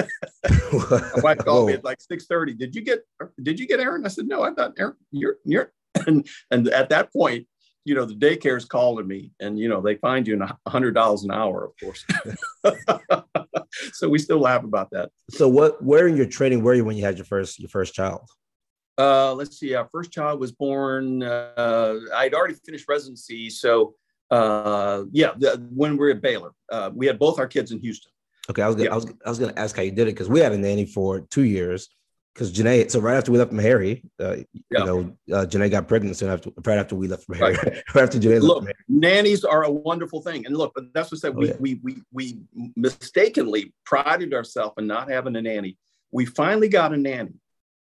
My 0.72 1.10
wife 1.16 1.38
called 1.44 1.68
me 1.68 1.74
at 1.74 1.84
like 1.84 1.98
6.30 1.98 2.56
did 2.56 2.74
you 2.74 2.82
get 2.82 3.04
did 3.42 3.60
you 3.60 3.66
get 3.66 3.80
aaron? 3.80 4.04
I 4.06 4.08
said 4.08 4.26
no 4.26 4.42
i 4.42 4.52
thought 4.52 4.72
aaron 4.78 4.96
you're 5.10 5.36
you're 5.44 5.72
and 6.06 6.26
and 6.50 6.68
at 6.68 6.88
that 6.88 7.12
point 7.12 7.46
you 7.84 7.94
know 7.94 8.04
the 8.04 8.14
daycare's 8.14 8.64
calling 8.64 9.06
me 9.06 9.32
and 9.40 9.58
you 9.58 9.68
know 9.68 9.80
they 9.80 9.96
find 9.96 10.26
you 10.26 10.40
a 10.42 10.70
hundred 10.70 10.94
dollars 10.94 11.24
an 11.24 11.30
hour 11.30 11.64
of 11.64 11.72
course. 11.82 12.04
So 13.92 14.08
we 14.08 14.18
still 14.18 14.38
laugh 14.38 14.64
about 14.64 14.90
that. 14.90 15.10
So 15.30 15.48
what 15.48 15.82
where 15.82 16.08
in 16.08 16.16
your 16.16 16.26
training 16.26 16.62
were 16.62 16.74
you 16.74 16.84
when 16.84 16.96
you 16.96 17.04
had 17.04 17.18
your 17.18 17.24
first 17.24 17.58
your 17.58 17.68
first 17.68 17.94
child? 17.94 18.22
Uh, 19.00 19.34
let's 19.34 19.58
see. 19.58 19.74
Our 19.74 19.88
first 19.90 20.12
child 20.12 20.40
was 20.40 20.52
born. 20.52 21.22
Uh, 21.22 21.96
I'd 22.14 22.34
already 22.34 22.54
finished 22.54 22.86
residency, 22.88 23.48
so 23.48 23.94
uh, 24.30 25.04
yeah. 25.10 25.32
The, 25.38 25.66
when 25.74 25.92
we 25.92 25.98
were 25.98 26.10
at 26.10 26.20
Baylor, 26.20 26.52
uh, 26.70 26.90
we 26.94 27.06
had 27.06 27.18
both 27.18 27.38
our 27.38 27.46
kids 27.46 27.72
in 27.72 27.80
Houston. 27.80 28.12
Okay, 28.50 28.62
I 28.62 28.66
was 28.66 28.76
gonna, 28.76 28.88
yeah. 28.88 28.92
I 28.92 28.96
was 28.96 29.06
I 29.24 29.28
was 29.30 29.38
going 29.38 29.54
to 29.54 29.58
ask 29.58 29.74
how 29.74 29.82
you 29.82 29.90
did 29.90 30.08
it 30.08 30.12
because 30.12 30.28
we 30.28 30.40
had 30.40 30.52
a 30.52 30.58
nanny 30.58 30.84
for 30.84 31.20
two 31.20 31.44
years, 31.44 31.88
because 32.34 32.52
Janae, 32.52 32.90
so 32.90 33.00
right 33.00 33.16
after 33.16 33.32
we 33.32 33.38
left 33.38 33.50
from 33.50 33.58
Meharry, 33.58 34.04
uh, 34.20 34.36
yeah. 34.70 34.80
you 34.80 34.84
know, 34.84 35.16
uh, 35.32 35.46
Janae 35.46 35.70
got 35.70 35.88
pregnant 35.88 36.16
soon 36.16 36.30
after, 36.30 36.50
right 36.64 36.78
after 36.78 36.94
we 36.94 37.08
left 37.08 37.24
from 37.24 37.36
Meharry. 37.36 37.56
Right, 37.56 37.82
right 37.94 38.02
after 38.02 38.18
Janae 38.18 38.42
look, 38.42 38.66
nannies 38.88 39.44
are 39.44 39.64
a 39.64 39.70
wonderful 39.70 40.20
thing, 40.20 40.44
and 40.44 40.54
look, 40.56 40.74
that's 40.92 41.10
what 41.10 41.18
I 41.18 41.20
said. 41.20 41.32
Oh, 41.36 41.38
we, 41.38 41.48
yeah. 41.48 41.56
we 41.58 41.80
we 41.82 42.02
we 42.12 42.38
mistakenly 42.76 43.72
prided 43.86 44.34
ourselves 44.34 44.74
in 44.76 44.86
not 44.86 45.10
having 45.10 45.36
a 45.36 45.42
nanny. 45.42 45.78
We 46.12 46.26
finally 46.26 46.68
got 46.68 46.92
a 46.92 46.96
nanny, 46.96 47.39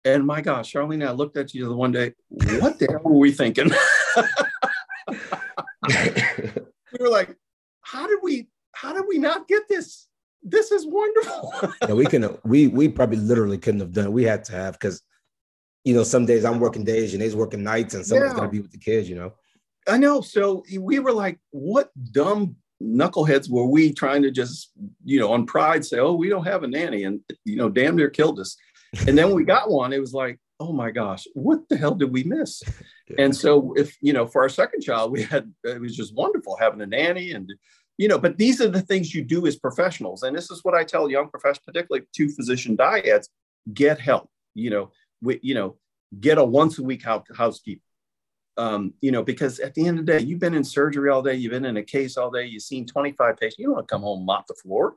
and 0.06 0.26
my 0.26 0.42
gosh, 0.42 0.74
Charlene, 0.74 1.08
I 1.08 1.12
looked 1.12 1.38
at 1.38 1.54
you 1.54 1.68
the 1.68 1.76
one 1.76 1.92
day. 1.92 2.14
What 2.30 2.80
the 2.80 2.88
hell 2.90 3.02
were 3.04 3.18
we 3.18 3.32
thinking? 3.32 3.70
we 6.92 7.00
were 7.00 7.10
like, 7.10 7.36
how 7.82 8.08
did 8.08 8.20
we? 8.22 8.48
How 8.74 8.94
did 8.94 9.06
we 9.08 9.18
not 9.18 9.48
get 9.48 9.68
this? 9.70 10.08
this 10.44 10.72
is 10.72 10.86
wonderful. 10.86 11.54
yeah, 11.82 11.94
we 11.94 12.06
can 12.06 12.38
we 12.44 12.68
we 12.68 12.90
probably 12.90 13.18
literally 13.18 13.58
couldn't 13.58 13.80
have 13.80 13.94
done 13.94 14.06
it. 14.06 14.12
We 14.12 14.24
had 14.24 14.44
to 14.46 14.54
have 14.54 14.74
because 14.74 15.02
you 15.84 15.94
know, 15.94 16.04
some 16.04 16.26
days 16.26 16.46
I'm 16.46 16.60
working 16.60 16.84
days 16.84 17.14
and 17.14 17.22
he's 17.22 17.36
working 17.36 17.64
nights 17.64 17.94
and 17.94 18.06
someone's 18.06 18.32
yeah. 18.32 18.38
gonna 18.38 18.52
be 18.52 18.62
with 18.62 18.72
the 18.72 18.78
kids, 18.78 19.10
you 19.10 19.16
know. 19.16 19.34
I 19.88 19.98
know. 19.98 20.22
So 20.22 20.64
we 20.80 21.00
were 21.00 21.12
like, 21.12 21.40
what 21.52 21.90
dumb 22.12 22.56
knuckleheads 22.82 23.50
were 23.50 23.66
we 23.66 23.94
trying 23.94 24.22
to 24.24 24.32
just, 24.32 24.72
you 25.04 25.20
know, 25.20 25.34
on 25.34 25.46
pride 25.46 25.86
say, 25.86 26.00
oh, 26.00 26.14
we 26.14 26.30
don't 26.30 26.46
have 26.46 26.64
a 26.64 26.68
nanny, 26.68 27.04
and 27.04 27.20
you 27.46 27.56
know, 27.56 27.70
damn 27.70 27.96
near 27.96 28.10
killed 28.10 28.40
us. 28.40 28.56
And 29.08 29.18
then 29.18 29.32
we 29.32 29.44
got 29.44 29.70
one, 29.70 29.94
it 29.94 30.00
was 30.00 30.14
like, 30.14 30.40
oh 30.60 30.72
my 30.72 30.92
gosh, 30.92 31.26
what 31.34 31.68
the 31.70 31.78
hell 31.78 31.96
did 31.96 32.12
we 32.12 32.24
miss? 32.24 32.64
Yeah. 33.10 33.26
And 33.26 33.36
so 33.36 33.74
if 33.76 33.98
you 34.02 34.14
know, 34.14 34.26
for 34.26 34.44
our 34.44 34.50
second 34.50 34.82
child, 34.82 35.12
we 35.12 35.24
had 35.24 35.52
it 35.64 35.82
was 35.82 35.96
just 35.96 36.16
wonderful 36.16 36.56
having 36.56 36.82
a 36.82 36.86
nanny 36.86 37.32
and 37.32 37.52
you 37.98 38.08
know, 38.08 38.18
but 38.18 38.38
these 38.38 38.60
are 38.60 38.70
the 38.70 38.82
things 38.82 39.14
you 39.14 39.24
do 39.24 39.46
as 39.46 39.56
professionals. 39.56 40.24
And 40.24 40.36
this 40.36 40.50
is 40.50 40.64
what 40.64 40.74
I 40.74 40.84
tell 40.84 41.12
young 41.12 41.30
professionals, 41.30 41.66
particularly 41.66 42.08
two 42.12 42.30
physician 42.30 42.76
dyads, 42.76 43.28
get 43.74 44.00
help, 44.00 44.30
you 44.56 44.70
know, 44.70 44.92
we, 45.22 45.40
you 45.44 45.54
know, 45.54 45.78
get 46.20 46.38
a 46.38 46.44
once 46.44 46.80
a 46.80 46.84
week 46.84 47.04
house, 47.04 47.26
housekeeper. 47.36 47.82
Um, 48.56 48.94
you 49.02 49.12
know, 49.12 49.24
because 49.24 49.60
at 49.60 49.74
the 49.74 49.88
end 49.88 50.00
of 50.00 50.06
the 50.06 50.12
day, 50.12 50.24
you've 50.24 50.40
been 50.40 50.54
in 50.54 50.64
surgery 50.64 51.10
all 51.10 51.24
day, 51.24 51.34
you've 51.34 51.52
been 51.52 51.66
in 51.66 51.78
a 51.78 51.84
case 51.84 52.18
all 52.18 52.30
day, 52.30 52.46
you've 52.46 52.62
seen 52.62 52.86
25 52.86 53.38
patients, 53.38 53.58
you 53.58 53.66
don't 53.66 53.76
want 53.76 53.88
to 53.88 53.92
come 53.92 54.04
home 54.04 54.26
mop 54.26 54.46
the 54.48 54.54
floor. 54.54 54.96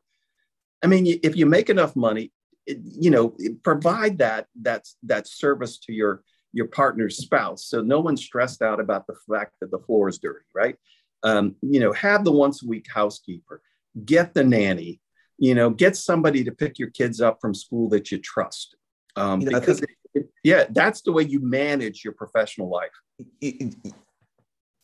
I 0.82 0.88
mean, 0.88 1.06
if 1.22 1.37
you 1.37 1.46
make 1.46 1.70
enough 1.70 1.96
money, 1.96 2.32
you 2.66 3.11
know, 3.11 3.37
provide 3.62 4.18
that 4.18 4.46
that's 4.61 4.96
that 5.05 5.26
service 5.26 5.79
to 5.79 5.92
your 5.92 6.22
your 6.52 6.66
partner's 6.66 7.18
spouse, 7.18 7.66
so 7.66 7.83
no 7.83 8.00
one's 8.00 8.24
stressed 8.24 8.62
out 8.62 8.81
about 8.81 9.07
the 9.07 9.16
fact 9.29 9.55
that 9.61 9.70
the 9.70 9.79
floor 9.79 10.09
is 10.09 10.18
dirty, 10.18 10.44
right? 10.55 10.76
um, 11.22 11.57
you 11.61 11.81
know, 11.81 11.92
have 11.92 12.24
the 12.24 12.33
once 12.33 12.62
a 12.62 12.66
week 12.66 12.87
housekeeper, 12.92 13.61
get 14.05 14.35
the 14.35 14.44
nanny, 14.44 15.00
you 15.38 15.55
know, 15.55 15.70
get 15.70 15.96
somebody 15.96 16.44
to 16.44 16.52
pick 16.52 16.79
your 16.79 16.90
kids 16.90 17.20
up 17.20 17.38
from 17.40 17.55
school 17.55 17.88
that 17.90 18.11
you 18.11 18.18
trust. 18.18 18.76
Um, 19.16 19.40
because, 19.40 19.81
think, 19.81 19.90
it, 20.14 20.31
yeah, 20.44 20.64
that's 20.70 21.00
the 21.02 21.12
way 21.12 21.24
you 21.24 21.40
manage 21.40 22.05
your 22.05 22.12
professional 22.12 22.70
life. 22.70 22.90
It, 23.40 23.74
it, 23.85 23.94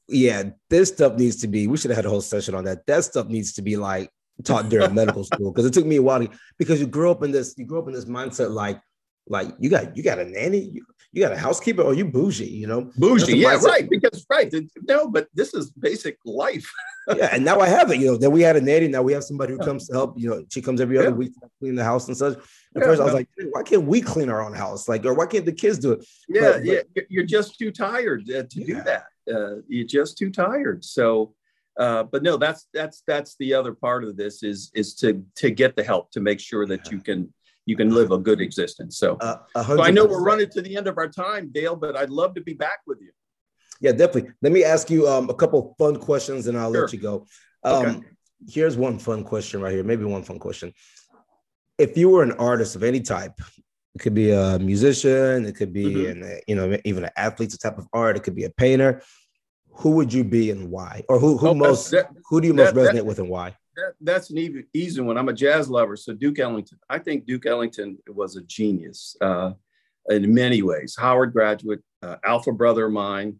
yeah, 0.08 0.50
this 0.68 0.88
stuff 0.88 1.16
needs 1.16 1.36
to 1.36 1.48
be, 1.48 1.68
we 1.68 1.76
should 1.76 1.90
have 1.90 1.96
had 1.96 2.06
a 2.06 2.10
whole 2.10 2.20
session 2.20 2.54
on 2.54 2.64
that. 2.64 2.86
That 2.86 3.04
stuff 3.04 3.28
needs 3.28 3.52
to 3.54 3.62
be 3.62 3.76
like 3.76 4.10
taught 4.42 4.68
during 4.68 4.94
medical 5.02 5.24
school 5.24 5.52
because 5.52 5.66
it 5.66 5.72
took 5.72 5.86
me 5.86 5.96
a 5.96 6.02
while 6.02 6.20
to, 6.20 6.30
because 6.58 6.80
you 6.80 6.86
grow 6.86 7.10
up 7.10 7.22
in 7.22 7.30
this, 7.30 7.54
you 7.56 7.64
grow 7.64 7.80
up 7.80 7.88
in 7.88 7.94
this 7.94 8.04
mindset 8.04 8.50
like, 8.50 8.80
like 9.28 9.48
you 9.58 9.70
got 9.70 9.96
you 9.96 10.02
got 10.02 10.18
a 10.18 10.24
nanny, 10.24 10.58
you, 10.58 10.84
you 11.12 11.22
got 11.22 11.32
a 11.32 11.36
housekeeper, 11.36 11.82
or 11.82 11.94
you 11.94 12.06
bougie, 12.06 12.46
you 12.46 12.66
know? 12.66 12.90
Bougie, 12.96 13.36
yeah, 13.36 13.56
right. 13.62 13.88
Because 13.88 14.24
right, 14.30 14.52
no, 14.88 15.08
but 15.08 15.28
this 15.34 15.52
is 15.52 15.70
basic 15.70 16.16
life. 16.24 16.70
yeah, 17.16 17.28
and 17.32 17.44
now 17.44 17.60
I 17.60 17.68
have 17.68 17.90
it. 17.90 17.98
You 17.98 18.06
know, 18.06 18.16
then 18.16 18.30
we 18.30 18.40
had 18.40 18.56
a 18.56 18.60
nanny. 18.60 18.88
Now 18.88 19.02
we 19.02 19.12
have 19.12 19.22
somebody 19.22 19.52
who 19.52 19.58
comes 19.58 19.86
to 19.88 19.92
help. 19.92 20.18
You 20.18 20.30
know, 20.30 20.44
she 20.50 20.62
comes 20.62 20.80
every 20.80 20.96
other 20.98 21.08
yeah. 21.08 21.14
week 21.14 21.34
to 21.34 21.50
clean 21.58 21.74
the 21.74 21.84
house 21.84 22.08
and 22.08 22.16
such. 22.16 22.34
At 22.34 22.42
yeah, 22.76 22.82
first, 22.84 23.00
I 23.02 23.04
was 23.04 23.12
like, 23.12 23.28
why 23.50 23.62
can't 23.62 23.84
we 23.84 24.00
clean 24.00 24.30
our 24.30 24.42
own 24.42 24.54
house? 24.54 24.88
Like, 24.88 25.04
or 25.04 25.12
why 25.12 25.26
can't 25.26 25.44
the 25.44 25.52
kids 25.52 25.78
do 25.78 25.92
it? 25.92 26.06
Yeah, 26.28 26.52
but, 26.52 26.64
yeah, 26.64 26.80
you're 27.10 27.26
just 27.26 27.58
too 27.58 27.70
tired 27.70 28.22
uh, 28.30 28.44
to 28.44 28.64
do 28.64 28.82
that. 28.82 29.04
Uh, 29.30 29.60
you're 29.68 29.86
just 29.86 30.16
too 30.16 30.30
tired. 30.30 30.82
So, 30.82 31.34
uh, 31.78 32.02
but 32.04 32.22
no, 32.22 32.36
that's 32.36 32.68
that's 32.74 33.02
that's 33.06 33.36
the 33.38 33.54
other 33.54 33.72
part 33.72 34.04
of 34.04 34.16
this 34.16 34.42
is 34.42 34.70
is 34.74 34.94
to 34.96 35.24
to 35.36 35.50
get 35.50 35.74
the 35.76 35.82
help 35.82 36.10
to 36.12 36.20
make 36.20 36.40
sure 36.40 36.66
that 36.66 36.90
you 36.90 37.00
can 37.00 37.32
you 37.64 37.76
can 37.76 37.90
live 37.90 38.10
a 38.10 38.18
good 38.18 38.40
existence. 38.40 38.98
So, 38.98 39.16
uh, 39.16 39.36
so 39.64 39.82
I 39.82 39.90
know 39.90 40.04
we're 40.04 40.24
running 40.24 40.50
to 40.50 40.60
the 40.60 40.76
end 40.76 40.88
of 40.88 40.98
our 40.98 41.08
time, 41.08 41.50
Dale, 41.52 41.76
but 41.76 41.96
I'd 41.96 42.10
love 42.10 42.34
to 42.34 42.40
be 42.40 42.54
back 42.54 42.80
with 42.86 43.00
you. 43.00 43.12
Yeah, 43.80 43.92
definitely. 43.92 44.32
Let 44.42 44.52
me 44.52 44.64
ask 44.64 44.90
you 44.90 45.08
um, 45.08 45.30
a 45.30 45.34
couple 45.34 45.74
fun 45.78 45.96
questions 45.96 46.46
and 46.46 46.58
I'll 46.58 46.72
sure. 46.72 46.82
let 46.82 46.92
you 46.92 46.98
go. 46.98 47.26
Um, 47.62 47.86
okay. 47.86 48.00
Here's 48.48 48.76
one 48.76 48.98
fun 48.98 49.22
question 49.22 49.60
right 49.60 49.72
here. 49.72 49.84
Maybe 49.84 50.04
one 50.04 50.24
fun 50.24 50.38
question. 50.40 50.72
If 51.78 51.96
you 51.96 52.10
were 52.10 52.22
an 52.22 52.32
artist 52.32 52.76
of 52.76 52.82
any 52.82 53.00
type 53.00 53.40
It 53.94 54.00
could 54.00 54.14
be 54.14 54.30
a 54.30 54.58
musician. 54.58 55.44
It 55.44 55.54
could 55.54 55.72
be 55.72 55.84
mm-hmm. 55.84 56.22
an, 56.22 56.40
you 56.46 56.54
know, 56.54 56.78
even 56.84 57.04
an 57.04 57.10
athlete, 57.16 57.50
athlete's 57.50 57.58
type 57.58 57.78
of 57.78 57.86
art. 57.92 58.16
It 58.16 58.22
could 58.22 58.34
be 58.34 58.44
a 58.44 58.50
painter. 58.50 59.02
Who 59.74 59.90
would 59.92 60.12
you 60.12 60.24
be 60.24 60.50
and 60.50 60.70
why? 60.70 61.04
Or 61.08 61.18
who 61.18 61.36
who 61.36 61.48
oh, 61.48 61.54
most 61.54 61.90
that, 61.90 62.10
who 62.28 62.40
do 62.40 62.48
you 62.48 62.54
most 62.54 62.74
that, 62.74 62.80
resonate 62.80 62.94
that, 62.94 63.06
with 63.06 63.18
and 63.18 63.28
why? 63.28 63.56
that's 64.00 64.30
an 64.30 64.38
easy, 64.38 64.64
easy 64.74 65.00
one. 65.00 65.16
I'm 65.16 65.28
a 65.28 65.32
jazz 65.32 65.70
lover, 65.70 65.96
so 65.96 66.12
Duke 66.12 66.38
Ellington. 66.38 66.78
I 66.88 66.98
think 66.98 67.26
Duke 67.26 67.46
Ellington 67.46 67.98
was 68.08 68.36
a 68.36 68.42
genius 68.42 69.16
uh, 69.20 69.52
in 70.08 70.32
many 70.32 70.62
ways. 70.62 70.96
Howard 70.98 71.32
graduate, 71.32 71.80
uh, 72.02 72.16
alpha 72.24 72.52
brother 72.52 72.86
of 72.86 72.92
mine. 72.92 73.36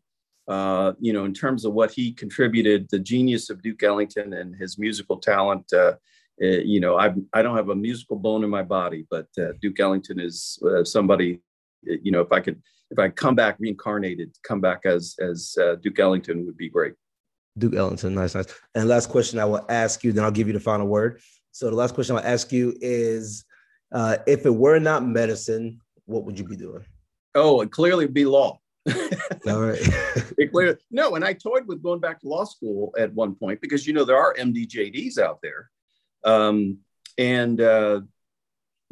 Uh, 0.49 0.93
you 0.99 1.13
know, 1.13 1.25
in 1.25 1.33
terms 1.33 1.65
of 1.65 1.73
what 1.73 1.93
he 1.93 2.13
contributed, 2.13 2.89
the 2.91 2.99
genius 2.99 3.49
of 3.49 3.63
Duke 3.63 3.83
Ellington 3.83 4.33
and 4.33 4.57
his 4.57 4.79
musical 4.79 5.19
talent. 5.19 5.71
Uh, 5.73 5.95
uh, 6.43 6.47
you 6.47 6.81
know, 6.81 6.99
I 6.99 7.15
I 7.33 7.43
don't 7.43 7.57
have 7.57 7.69
a 7.69 7.75
musical 7.75 8.17
bone 8.17 8.43
in 8.43 8.51
my 8.51 8.63
body, 8.63 9.07
but 9.11 9.27
uh, 9.39 9.53
Duke 9.61 9.79
Ellington 9.79 10.19
is 10.19 10.59
uh, 10.67 10.85
somebody. 10.85 11.41
You 11.85 12.13
know, 12.13 12.21
if 12.21 12.33
I 12.33 12.41
could, 12.41 12.63
if 12.93 12.99
I 12.99 13.09
come 13.09 13.35
back 13.35 13.57
reincarnated, 13.59 14.37
come 14.43 14.61
back 14.61 14.83
as 14.85 15.17
as 15.21 15.57
Duke 15.83 15.99
Ellington 15.99 16.47
would 16.47 16.57
be 16.57 16.69
great. 16.69 16.95
Duke 17.59 17.75
Ellington, 17.75 18.15
nice, 18.15 18.35
nice. 18.35 18.47
And 18.75 18.89
last 18.89 19.09
question 19.09 19.39
I 19.39 19.45
will 19.45 19.65
ask 19.69 20.05
you, 20.05 20.13
then 20.13 20.25
I'll 20.25 20.31
give 20.31 20.47
you 20.47 20.53
the 20.53 20.61
final 20.61 20.87
word. 20.87 21.21
So 21.51 21.69
the 21.69 21.77
last 21.77 21.95
question 21.95 22.17
I'll 22.17 22.25
ask 22.25 22.53
you 22.53 22.75
is, 22.81 23.45
if 23.93 24.47
it 24.47 24.55
were 24.55 24.79
not 24.79 25.07
medicine, 25.07 25.81
what 26.07 26.25
would 26.25 26.39
you 26.39 26.47
be 26.47 26.57
doing? 26.57 26.85
Oh, 27.35 27.61
it 27.61 27.71
clearly 27.71 28.07
would 28.07 28.15
be 28.15 28.25
law. 28.25 28.59
All 29.47 29.61
right. 29.61 29.81
clear, 30.53 30.79
no, 30.91 31.15
and 31.15 31.25
I 31.25 31.33
toyed 31.33 31.67
with 31.67 31.83
going 31.83 32.01
back 32.01 32.21
to 32.21 32.29
law 32.29 32.45
school 32.45 32.95
at 32.99 33.13
one 33.13 33.35
point 33.35 33.61
because 33.61 33.87
you 33.87 33.93
know 33.93 34.05
there 34.05 34.19
are 34.19 34.35
MDJDs 34.35 35.19
out 35.19 35.39
there, 35.43 35.71
um, 36.25 36.79
and 37.17 37.61
uh, 37.61 38.01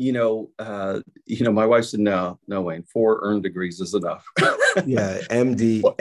you 0.00 0.12
know, 0.12 0.50
uh, 0.58 1.00
you 1.26 1.44
know, 1.44 1.52
my 1.52 1.66
wife 1.66 1.84
said, 1.84 2.00
"No, 2.00 2.38
no, 2.48 2.62
Wayne, 2.62 2.82
four 2.84 3.20
earned 3.22 3.42
degrees 3.42 3.80
is 3.80 3.94
enough." 3.94 4.24
yeah, 4.86 5.18
MD, 5.30 5.82
four, 5.82 5.94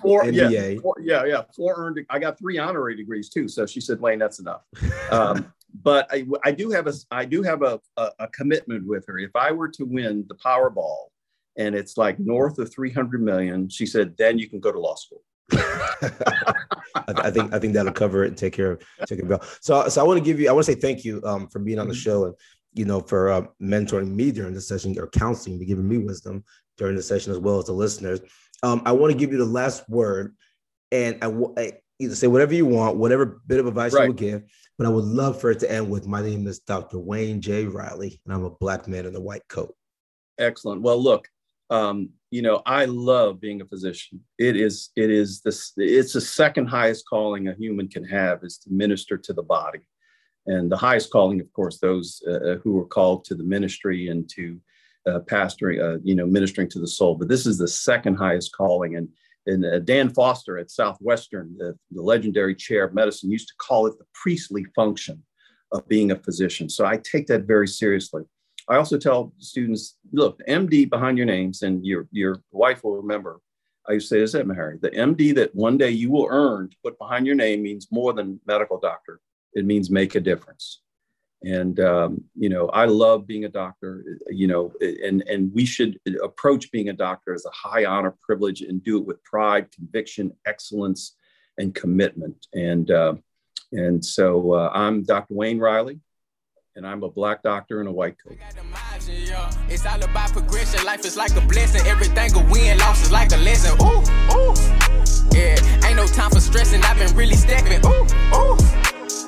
four, 0.00 0.22
MBA. 0.24 0.50
Yeah, 0.74 0.80
four, 0.80 0.94
yeah, 1.00 1.24
yeah, 1.24 1.42
four 1.54 1.74
earned. 1.76 2.06
I 2.08 2.18
got 2.18 2.38
three 2.38 2.58
honorary 2.58 2.96
degrees 2.96 3.28
too, 3.28 3.48
so 3.48 3.66
she 3.66 3.80
said, 3.80 4.00
"Wayne, 4.00 4.18
that's 4.18 4.38
enough." 4.38 4.62
Um, 5.10 5.52
but 5.82 6.06
I, 6.10 6.26
I 6.44 6.52
do 6.52 6.70
have 6.70 6.86
a, 6.86 6.94
I 7.10 7.24
do 7.24 7.42
have 7.42 7.62
a, 7.62 7.80
a, 7.96 8.10
a 8.20 8.28
commitment 8.28 8.86
with 8.86 9.04
her. 9.08 9.18
If 9.18 9.34
I 9.34 9.50
were 9.50 9.68
to 9.68 9.84
win 9.84 10.24
the 10.28 10.36
Powerball 10.36 11.08
and 11.56 11.74
it's 11.74 11.96
like 11.96 12.18
north 12.18 12.58
of 12.58 12.72
300 12.72 13.22
million. 13.22 13.68
She 13.68 13.86
said, 13.86 14.16
then 14.16 14.38
you 14.38 14.48
can 14.48 14.60
go 14.60 14.72
to 14.72 14.78
law 14.78 14.94
school. 14.94 15.22
I, 15.52 17.30
think 17.30 17.54
I 17.54 17.58
think 17.58 17.74
that'll 17.74 17.92
cover 17.92 18.24
it 18.24 18.28
and 18.28 18.36
take 18.36 18.52
care 18.52 18.72
of 18.72 18.82
take 19.06 19.20
care 19.20 19.32
of 19.32 19.58
So 19.60 19.88
so 19.88 20.00
I 20.00 20.04
want 20.04 20.18
to 20.18 20.24
give 20.24 20.40
you 20.40 20.48
I 20.48 20.52
want 20.52 20.66
to 20.66 20.72
say 20.72 20.78
thank 20.78 21.04
you 21.04 21.22
um, 21.24 21.46
for 21.48 21.60
being 21.60 21.78
on 21.78 21.86
the 21.86 21.94
mm-hmm. 21.94 22.00
show 22.00 22.24
and 22.24 22.34
you 22.76 22.84
know 22.84 23.00
for 23.00 23.30
uh, 23.30 23.42
mentoring 23.60 24.14
me 24.14 24.30
during 24.30 24.54
the 24.54 24.60
session 24.60 24.96
or 24.98 25.08
counseling, 25.08 25.58
giving 25.64 25.88
me 25.88 25.98
wisdom 25.98 26.44
during 26.76 26.94
the 26.94 27.02
session 27.02 27.32
as 27.32 27.38
well 27.38 27.58
as 27.58 27.64
the 27.64 27.72
listeners. 27.72 28.20
Um, 28.62 28.82
I 28.84 28.92
want 28.92 29.12
to 29.12 29.18
give 29.18 29.32
you 29.32 29.38
the 29.38 29.44
last 29.44 29.88
word, 29.88 30.36
and 30.92 31.18
I, 31.22 31.32
I 31.60 31.72
either 31.98 32.14
say 32.14 32.26
whatever 32.26 32.54
you 32.54 32.66
want, 32.66 32.96
whatever 32.96 33.40
bit 33.46 33.58
of 33.58 33.66
advice 33.66 33.94
right. 33.94 34.02
you 34.02 34.08
would 34.08 34.16
give, 34.16 34.42
but 34.78 34.86
I 34.86 34.90
would 34.90 35.04
love 35.04 35.40
for 35.40 35.50
it 35.50 35.58
to 35.60 35.70
end 35.70 35.90
with 35.90 36.06
my 36.06 36.22
name 36.22 36.46
is 36.46 36.60
Dr. 36.60 36.98
Wayne 36.98 37.40
J. 37.40 37.64
Riley, 37.64 38.20
and 38.24 38.34
I'm 38.34 38.44
a 38.44 38.50
black 38.50 38.86
man 38.86 39.06
in 39.06 39.16
a 39.16 39.20
white 39.20 39.46
coat. 39.48 39.74
Excellent. 40.38 40.82
Well, 40.82 41.02
look, 41.02 41.28
um, 41.70 42.10
you 42.30 42.42
know, 42.42 42.60
I 42.66 42.84
love 42.84 43.40
being 43.40 43.62
a 43.62 43.66
physician. 43.66 44.20
It 44.38 44.56
is, 44.56 44.90
it 44.96 45.10
is 45.10 45.40
this, 45.40 45.72
it's 45.76 46.12
the 46.12 46.20
second 46.20 46.66
highest 46.66 47.04
calling 47.08 47.48
a 47.48 47.54
human 47.54 47.88
can 47.88 48.04
have 48.04 48.44
is 48.44 48.58
to 48.58 48.70
minister 48.70 49.16
to 49.16 49.32
the 49.32 49.42
body. 49.42 49.80
And 50.46 50.70
the 50.70 50.76
highest 50.76 51.10
calling, 51.10 51.40
of 51.40 51.52
course, 51.52 51.78
those 51.78 52.22
uh, 52.26 52.32
uh 52.32 52.56
who 52.62 52.78
are 52.78 52.86
called 52.86 53.24
to 53.24 53.34
the 53.34 53.44
ministry 53.44 54.08
and 54.08 54.28
to 54.30 54.60
uh, 55.06 55.20
pastoring, 55.20 55.80
uh, 55.82 55.98
you 56.02 56.14
know, 56.14 56.26
ministering 56.26 56.68
to 56.70 56.80
the 56.80 56.88
soul. 56.88 57.14
But 57.14 57.28
this 57.28 57.46
is 57.46 57.58
the 57.58 57.68
second 57.68 58.16
highest 58.16 58.52
calling. 58.52 58.96
And, 58.96 59.08
and 59.46 59.64
uh, 59.64 59.78
Dan 59.80 60.10
Foster 60.10 60.58
at 60.58 60.70
Southwestern, 60.70 61.56
the, 61.58 61.76
the 61.92 62.02
legendary 62.02 62.54
chair 62.54 62.84
of 62.84 62.94
medicine, 62.94 63.30
used 63.30 63.48
to 63.48 63.54
call 63.58 63.86
it 63.86 63.98
the 63.98 64.06
priestly 64.14 64.64
function 64.74 65.22
of 65.72 65.86
being 65.88 66.10
a 66.10 66.16
physician. 66.16 66.68
So 66.68 66.84
I 66.84 66.96
take 66.98 67.26
that 67.28 67.42
very 67.42 67.68
seriously. 67.68 68.22
I 68.68 68.76
also 68.76 68.98
tell 68.98 69.32
students, 69.38 69.96
look, 70.12 70.40
MD 70.48 70.90
behind 70.90 71.18
your 71.18 71.26
names, 71.26 71.62
and 71.62 71.86
your 71.86 72.08
your 72.10 72.42
wife 72.50 72.82
will 72.82 72.96
remember. 72.96 73.40
I 73.88 73.92
used 73.92 74.08
to 74.08 74.16
say 74.16 74.20
this 74.20 74.34
at 74.34 74.46
Meharry, 74.46 74.80
the 74.80 74.90
MD 74.90 75.32
that 75.36 75.54
one 75.54 75.78
day 75.78 75.90
you 75.90 76.10
will 76.10 76.26
earn 76.28 76.68
to 76.70 76.76
put 76.82 76.98
behind 76.98 77.26
your 77.26 77.36
name 77.36 77.62
means 77.62 77.86
more 77.92 78.12
than 78.12 78.40
medical 78.44 78.80
doctor. 78.80 79.20
It 79.56 79.64
means 79.64 79.90
make 79.90 80.14
a 80.14 80.20
difference. 80.20 80.82
And 81.42 81.80
um, 81.80 82.24
you 82.36 82.48
know, 82.48 82.68
I 82.68 82.84
love 82.84 83.26
being 83.26 83.44
a 83.44 83.48
doctor. 83.48 84.04
You 84.28 84.46
know, 84.46 84.72
and 84.80 85.22
and 85.22 85.52
we 85.52 85.64
should 85.64 85.98
approach 86.22 86.70
being 86.70 86.88
a 86.88 86.92
doctor 86.92 87.34
as 87.34 87.44
a 87.44 87.68
high 87.68 87.84
honor 87.84 88.14
privilege 88.22 88.62
and 88.62 88.82
do 88.82 88.98
it 88.98 89.04
with 89.04 89.22
pride, 89.24 89.70
conviction, 89.72 90.32
excellence, 90.46 91.16
and 91.58 91.74
commitment. 91.74 92.46
And 92.54 92.90
uh, 92.90 93.14
and 93.72 94.04
so 94.04 94.52
uh, 94.52 94.70
I'm 94.72 95.02
Dr. 95.02 95.34
Wayne 95.34 95.58
Riley 95.58 96.00
and 96.76 96.86
I'm 96.86 97.02
a 97.02 97.10
black 97.10 97.42
doctor 97.42 97.80
in 97.80 97.86
a 97.86 97.92
white 97.92 98.16
coat. 98.22 98.38
It's 99.08 99.86
all 99.86 100.02
about 100.02 100.32
progression. 100.32 100.84
Life 100.84 101.04
is 101.04 101.16
like 101.16 101.36
a 101.36 101.40
blessing. 101.40 101.86
Everything 101.86 102.34
a 102.34 102.50
win, 102.50 102.76
loss 102.78 103.02
is 103.02 103.12
like 103.12 103.30
a 103.32 103.36
lesson. 103.36 103.78
Ooh, 103.80 104.02
ooh. 104.34 104.54
Yeah, 105.30 105.86
ain't 105.86 105.96
no 105.96 106.06
time 106.06 106.30
for 106.30 106.40
stressing. 106.40 106.82
I've 106.82 106.98
been 106.98 107.14
really 107.14 107.36
stepping. 107.36 107.84
Ooh, 107.86 108.06
ooh. 108.34 108.56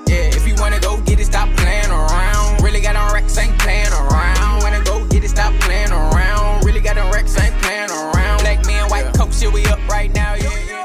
Yeah, 0.06 0.34
if 0.34 0.48
you 0.48 0.54
wanna 0.58 0.80
go 0.80 1.00
get 1.02 1.20
it, 1.20 1.26
stop 1.26 1.48
playing 1.56 1.90
around. 1.90 2.62
Really 2.62 2.80
got 2.80 2.96
on 2.96 3.12
racks, 3.12 3.38
ain't 3.38 3.56
playing 3.58 3.92
around. 3.92 4.62
Wanna 4.62 4.82
go 4.82 5.06
get 5.06 5.22
it, 5.22 5.30
stop 5.30 5.52
playing 5.60 5.92
around. 5.92 6.64
Really 6.64 6.80
got 6.80 6.98
on 6.98 7.12
racks, 7.12 7.38
ain't 7.38 7.54
playing 7.62 7.90
around. 7.90 8.40
Black 8.40 8.66
man, 8.66 8.88
white 8.90 9.12
coat, 9.14 9.32
shit, 9.32 9.52
we 9.52 9.64
up 9.66 9.78
right 9.88 10.12
now. 10.14 10.34
Yeah. 10.34 10.77